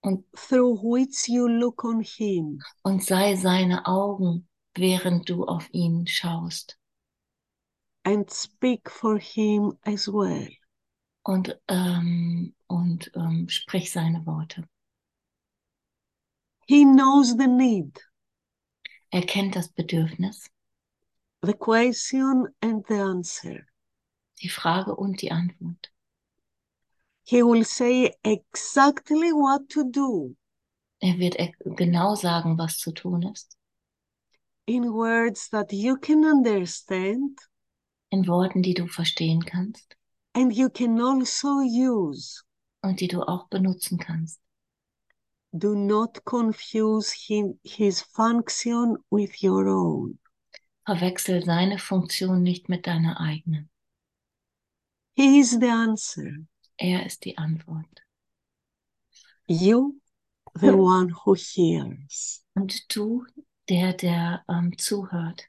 Und, 0.00 0.24
through 0.36 0.78
which 0.82 1.28
you 1.28 1.48
look 1.48 1.84
on 1.84 2.00
him. 2.00 2.60
und 2.84 3.02
sei 3.04 3.34
seine 3.36 3.84
Augen, 3.86 4.46
während 4.76 5.28
du 5.28 5.44
auf 5.44 5.68
ihn 5.72 6.06
schaust. 6.06 6.78
And 8.04 8.30
speak 8.30 8.88
for 8.90 9.18
him 9.18 9.76
as 9.82 10.06
well. 10.06 10.48
Und, 11.24 11.58
ähm, 11.68 12.54
und 12.68 13.10
ähm, 13.14 13.48
sprich 13.48 13.90
seine 13.90 14.24
Worte. 14.24 14.66
He 16.66 16.84
knows 16.84 17.36
the 17.36 17.48
need, 17.48 17.98
Er 19.10 19.22
kennt 19.22 19.56
das 19.56 19.68
Bedürfnis, 19.70 20.46
the 21.42 21.54
question 21.54 22.46
and 22.60 22.86
the 22.86 22.94
answer. 23.00 23.66
die 24.40 24.48
Frage 24.48 24.94
und 24.94 25.20
die 25.22 25.32
Antwort. 25.32 25.90
He 27.30 27.42
will 27.42 27.62
say 27.64 28.14
exactly 28.24 29.32
what 29.32 29.68
to 29.70 29.84
do 29.84 30.34
Er 31.00 31.18
wird 31.18 31.36
genau 31.76 32.14
sagen, 32.16 32.56
was 32.58 32.78
zu 32.78 32.90
tun 32.92 33.22
ist. 33.22 33.54
in 34.66 34.92
words 34.92 35.48
that 35.50 35.72
you 35.72 35.96
can 35.96 36.24
understand 36.24 37.38
In 38.10 38.26
Worten, 38.26 38.62
die 38.62 38.72
du 38.74 38.86
verstehen 38.86 39.44
kannst 39.44 39.94
and 40.34 40.52
you 40.56 40.70
can 40.70 40.98
also 41.00 41.60
use. 41.60 42.42
und 42.82 43.00
die 43.00 43.08
du 43.08 43.22
auch 43.22 43.48
benutzen 43.48 43.98
kannst. 43.98 44.40
Do 45.52 45.74
not 45.74 46.24
confuse 46.24 47.10
him, 47.12 47.58
his 47.62 48.00
function 48.02 48.96
with 49.10 49.42
your 49.42 49.66
own. 49.66 50.18
Verwechsel 50.86 51.44
seine 51.44 51.78
Funktion 51.78 52.42
nicht 52.42 52.68
mit 52.70 52.86
deiner 52.86 53.20
eigenen. 53.20 53.68
He 55.14 55.38
is 55.40 55.50
the 55.60 55.68
answer. 55.68 56.46
Er 56.78 57.04
ist 57.04 57.24
die 57.24 57.36
Antwort. 57.36 58.04
You, 59.46 60.00
the 60.54 60.70
one 60.70 61.10
who 61.10 61.34
hears. 61.34 62.44
Und 62.54 62.94
du, 62.94 63.26
der, 63.68 63.92
der 63.94 64.44
ähm, 64.48 64.76
zuhört. 64.78 65.48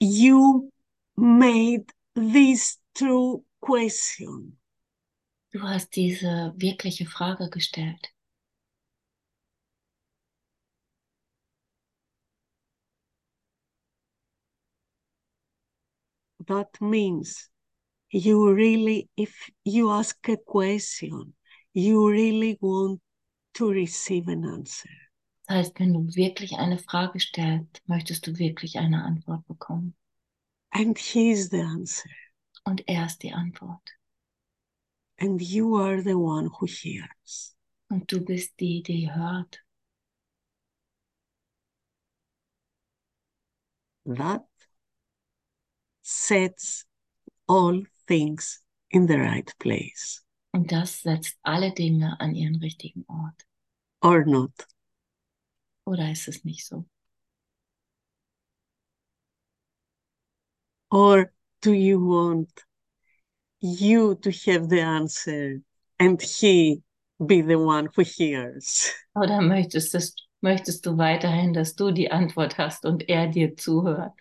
You 0.00 0.70
made 1.16 1.86
this 2.14 2.78
true 2.94 3.44
question. 3.60 4.58
Du 5.52 5.62
hast 5.62 5.94
diese 5.94 6.52
wirkliche 6.56 7.06
Frage 7.06 7.48
gestellt. 7.48 8.13
That 16.46 16.80
means 16.80 17.48
you 18.10 18.52
really, 18.52 19.08
if 19.16 19.50
you 19.64 19.90
ask 19.90 20.16
a 20.28 20.36
question, 20.36 21.34
you 21.72 22.08
really 22.08 22.58
want 22.60 23.00
to 23.54 23.70
receive 23.70 24.28
an 24.28 24.44
answer. 24.44 24.90
Das 25.46 25.56
heißt, 25.56 25.80
wenn 25.80 25.92
du 25.92 26.14
wirklich 26.14 26.54
eine 26.54 26.78
Frage 26.78 27.20
stellst, 27.20 27.82
möchtest 27.86 28.26
du 28.26 28.38
wirklich 28.38 28.78
eine 28.78 29.04
Antwort 29.04 29.46
bekommen. 29.46 29.94
And 30.70 30.98
he 30.98 31.30
is 31.30 31.50
the 31.50 31.60
answer. 31.60 32.10
Und 32.64 32.82
er 32.88 33.06
ist 33.06 33.22
die 33.22 33.32
Antwort. 33.32 33.90
And 35.20 35.40
you 35.40 35.76
are 35.76 36.02
the 36.02 36.14
one 36.14 36.48
who 36.48 36.66
hears. 36.66 37.54
Und 37.88 38.10
du 38.10 38.24
bist 38.24 38.58
die, 38.58 38.82
die 38.82 39.12
hört. 39.12 39.60
That 44.06 44.46
sets 46.04 46.84
all 47.48 47.82
things 48.06 48.62
in 48.90 49.08
the 49.08 49.18
right 49.18 49.50
place. 49.58 50.22
Und 50.52 50.70
das 50.70 51.02
setzt 51.02 51.36
alle 51.42 51.72
Dinge 51.72 52.20
an 52.20 52.34
ihren 52.34 52.56
richtigen 52.56 53.04
Ort. 53.08 53.46
Or 54.02 54.24
not. 54.24 54.52
Oder 55.84 56.12
ist 56.12 56.28
es 56.28 56.44
nicht 56.44 56.64
so? 56.64 56.86
Or 60.90 61.32
do 61.60 61.72
you 61.72 61.98
want 61.98 62.50
you 63.60 64.14
to 64.14 64.30
have 64.30 64.68
the 64.68 64.80
answer 64.80 65.60
and 65.98 66.22
he 66.22 66.82
be 67.18 67.42
the 67.42 67.58
one 67.58 67.88
who 67.96 68.02
hears? 68.02 68.92
Oder 69.14 69.40
möchtest, 69.40 69.94
du, 69.94 69.98
möchtest 70.40 70.86
du 70.86 70.96
weiterhin, 70.98 71.52
dass 71.52 71.74
du 71.74 71.90
die 71.90 72.10
Antwort 72.10 72.58
hast 72.58 72.84
und 72.84 73.08
er 73.08 73.26
dir 73.26 73.56
zuhört? 73.56 74.12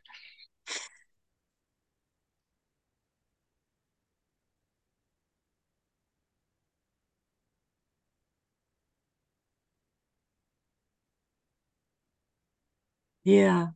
Yeah. 13.24 13.68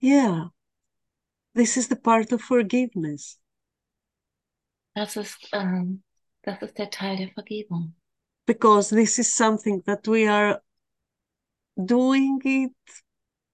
Yeah. 0.00 0.48
This 1.54 1.76
is 1.76 1.88
the 1.88 1.96
part 1.96 2.32
of 2.32 2.40
forgiveness. 2.40 3.38
Das 4.94 5.16
ist, 5.16 5.48
ähm, 5.52 5.60
um, 5.60 6.02
das 6.42 6.62
ist 6.62 6.78
der 6.78 6.90
Teil 6.90 7.16
der 7.16 7.30
Vergebung. 7.32 7.94
Because 8.46 8.90
this 8.90 9.18
is 9.18 9.32
something 9.32 9.82
that 9.82 10.06
we 10.06 10.26
are 10.26 10.60
doing 11.76 12.40
it. 12.44 12.72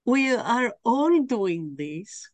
We 0.05 0.35
are 0.35 0.73
all 0.83 1.25
doing 1.25 1.75
this. 1.75 2.31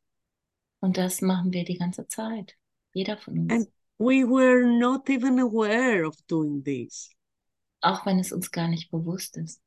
Und 0.82 0.97
das 0.97 1.22
machen 1.22 1.51
wir 1.51 1.64
die 1.64 1.78
ganze 1.78 2.07
Zeit. 2.07 2.55
Jeder 2.93 3.18
von 3.18 3.39
uns. 3.39 3.53
And 3.53 3.68
we 3.97 4.24
were 4.24 4.66
not 4.66 5.09
even 5.09 5.39
aware 5.39 6.05
of 6.05 6.16
doing 6.28 6.64
this. 6.64 7.09
auch 7.84 8.05
wenn 8.05 8.20
es 8.20 8.32
uns 8.32 8.51
gar 8.51 8.68
nicht 8.68 8.89
bewusst 8.89 9.38
ist. 9.38 9.61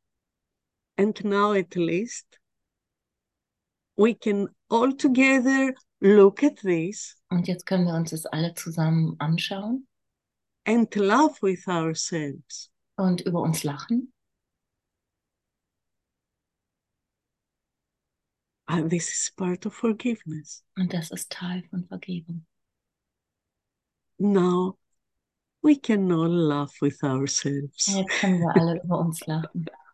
And 0.99 1.25
now 1.25 1.53
at 1.53 1.77
least 1.77 2.25
we 3.97 4.15
can 4.15 4.49
all 4.71 4.93
together 4.93 5.75
look 6.01 6.43
at 6.43 6.57
this 6.63 7.17
Und 7.31 7.49
jetzt 7.49 7.67
können 7.67 7.87
wir 7.87 7.95
uns 7.95 8.11
das 8.11 8.27
alle 8.27 8.55
zusammen 8.55 9.17
anschauen 9.19 9.87
and 10.65 10.95
laugh 10.97 11.43
with 11.43 11.67
ourselves. 11.69 12.71
und 12.97 13.21
über 13.23 13.41
uns 13.43 13.63
lachen. 13.65 14.13
And 18.69 18.91
this 18.91 19.09
is 19.09 19.33
part 19.37 19.65
of 19.67 19.75
forgiveness. 19.75 20.65
Und 20.77 20.93
das 20.93 21.11
ist 21.11 21.31
Teil 21.31 21.63
von 21.71 21.87
Vergebung. 21.87 22.45
Now 24.19 24.77
we 25.63 25.77
can 25.77 26.11
all 26.11 26.29
laugh 26.29 26.81
with 26.81 27.03
ourselves. 27.05 27.87
Jetzt 27.87 28.21
können 28.21 28.41
wir 28.41 28.55
alle 28.57 28.81
über 28.83 28.99
uns 28.99 29.25
lachen. 29.27 29.67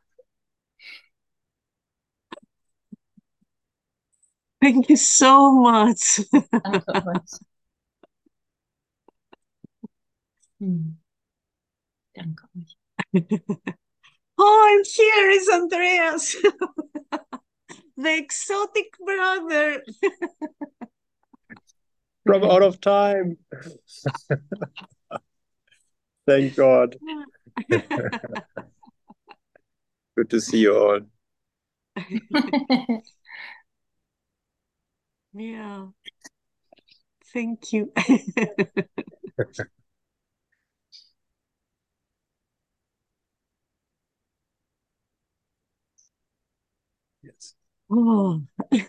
Thank 4.62 4.88
you 4.88 4.96
so 4.96 5.50
much. 5.50 6.20
Danke 6.62 6.94
euch. 7.04 7.40
Hm. 10.60 10.98
Danke 12.14 12.48
euch. 12.54 12.76
oh, 14.38 14.76
and 14.76 14.86
here 14.86 15.30
is 15.30 15.48
Andreas, 15.48 16.36
the 17.96 18.16
exotic 18.16 18.96
brother. 19.04 19.82
From 22.24 22.44
out 22.44 22.62
of 22.62 22.80
time. 22.80 23.38
Thank 26.26 26.54
God. 26.54 26.96
Good 30.14 30.30
to 30.30 30.40
see 30.40 30.58
you 30.58 30.76
all. 30.76 31.00
Yeah. 35.34 35.88
Thank 37.32 37.72
you. 37.72 37.92
yes. 47.22 47.54
Oh. 47.90 48.42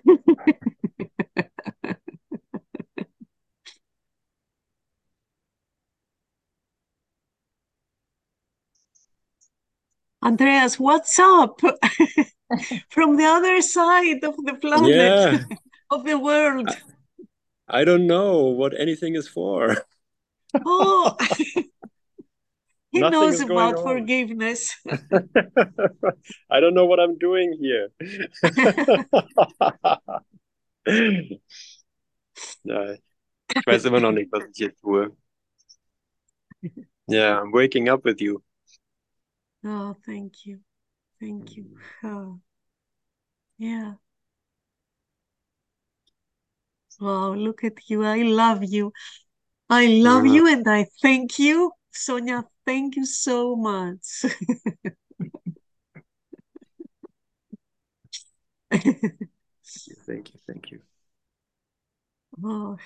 Andreas, 10.23 10.79
what's 10.79 11.19
up 11.19 11.59
from 12.89 13.17
the 13.17 13.25
other 13.25 13.61
side 13.61 14.23
of 14.23 14.37
the 14.37 14.55
planet? 14.55 14.89
Yeah 14.95 15.39
of 15.93 16.03
the 16.05 16.17
world. 16.17 16.69
I 17.67 17.83
don't 17.85 18.07
know 18.07 18.43
what 18.43 18.79
anything 18.79 19.15
is 19.15 19.27
for. 19.27 19.77
Oh, 20.65 21.17
he 22.91 22.99
Nothing 23.01 23.09
knows 23.09 23.41
about 23.41 23.77
on. 23.77 23.83
forgiveness. 23.83 24.77
I 26.47 26.59
don't 26.59 26.75
know 26.75 26.85
what 26.85 26.99
I'm 26.99 27.17
doing 27.17 27.57
here. 27.59 27.89
Ich 33.55 33.65
weiß 33.65 33.85
immer 33.85 33.99
noch 33.99 34.11
nicht, 34.11 34.31
was 34.31 34.43
ich 34.45 34.57
hier 34.57 34.75
tue. 34.75 35.09
Yeah, 37.07 37.41
I'm 37.41 37.51
waking 37.51 37.89
up 37.89 38.05
with 38.05 38.21
you. 38.21 38.43
Oh, 39.65 39.95
thank 40.05 40.45
you. 40.45 40.59
Thank 41.19 41.55
you. 41.57 41.63
Mm. 42.03 42.07
Oh, 42.07 42.39
yeah. 43.57 43.93
Wow, 47.03 47.33
look 47.33 47.65
at 47.65 47.89
you. 47.89 48.05
I 48.05 48.21
love 48.21 48.63
you. 48.63 48.93
I 49.69 49.87
love 49.87 50.25
Yeah. 50.25 50.33
you 50.35 50.47
and 50.47 50.65
I 50.67 50.85
thank 51.01 51.37
you. 51.37 51.73
Sonia, 51.91 52.45
thank 52.65 52.95
you 52.95 53.05
so 53.05 53.57
much. 53.57 54.23
Thank 60.05 60.33
you, 60.33 60.39
thank 60.47 60.71
you. 60.71 60.79
Oh. 62.41 62.77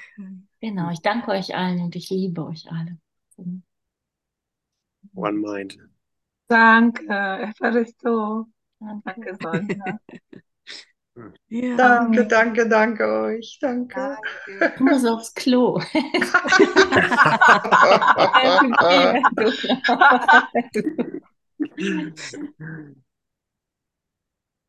Genau, 0.61 0.91
ich 0.91 1.01
danke 1.01 1.31
euch 1.31 1.55
allen 1.55 1.81
und 1.81 1.95
ich 1.95 2.09
liebe 2.09 2.43
euch 2.43 2.69
alle. 2.71 2.97
One 5.15 5.37
mind. 5.37 5.77
Danke, 6.47 7.03
Evaristo. 7.53 8.47
Danke. 8.79 9.03
Danke, 9.05 9.35
Sonja. 9.41 9.99
Yeah. 11.49 11.77
Danke, 11.77 12.25
danke, 12.27 12.67
danke 12.67 13.05
euch. 13.05 13.57
Danke. 13.61 14.17
Ich 14.47 14.79
muss 14.79 15.05
aufs 15.05 15.33
Klo. 15.33 15.79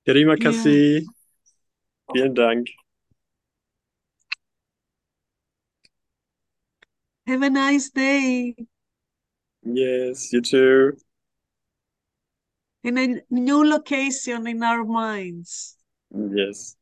Terima 0.05 0.37
Ja. 0.37 1.03
Vielen 2.13 2.35
Dank. 2.35 2.69
Have 7.27 7.43
a 7.43 7.51
nice 7.51 7.91
day 7.91 8.55
Yes, 9.63 10.33
you 10.33 10.41
too. 10.41 10.97
in 12.85 12.97
a 12.97 13.21
new 13.29 13.65
location 13.65 14.47
in 14.47 14.63
our 14.63 14.85
minds. 14.85 15.78
Yes. 16.15 16.77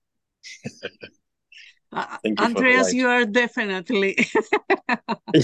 Uh, 1.93 2.19
you 2.25 2.35
Andreas, 2.39 2.93
you 2.93 3.09
are 3.09 3.25
definitely. 3.25 4.17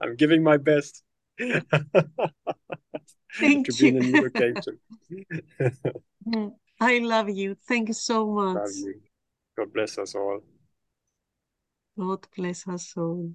I'm 0.00 0.16
giving 0.16 0.42
my 0.42 0.56
best 0.56 1.02
Thank 3.38 3.66
to 3.66 3.72
be 3.72 3.88
in 3.88 3.96
a 3.96 4.00
new 4.00 4.20
location. 4.20 4.78
I 6.80 6.98
love 6.98 7.30
you. 7.30 7.56
Thank 7.68 7.88
you 7.88 7.94
so 7.94 8.26
much. 8.26 8.74
You. 8.74 9.00
God 9.56 9.72
bless 9.72 9.98
us 9.98 10.14
all. 10.14 10.40
God 11.98 12.26
bless 12.36 12.66
us 12.68 12.94
all. 12.96 13.32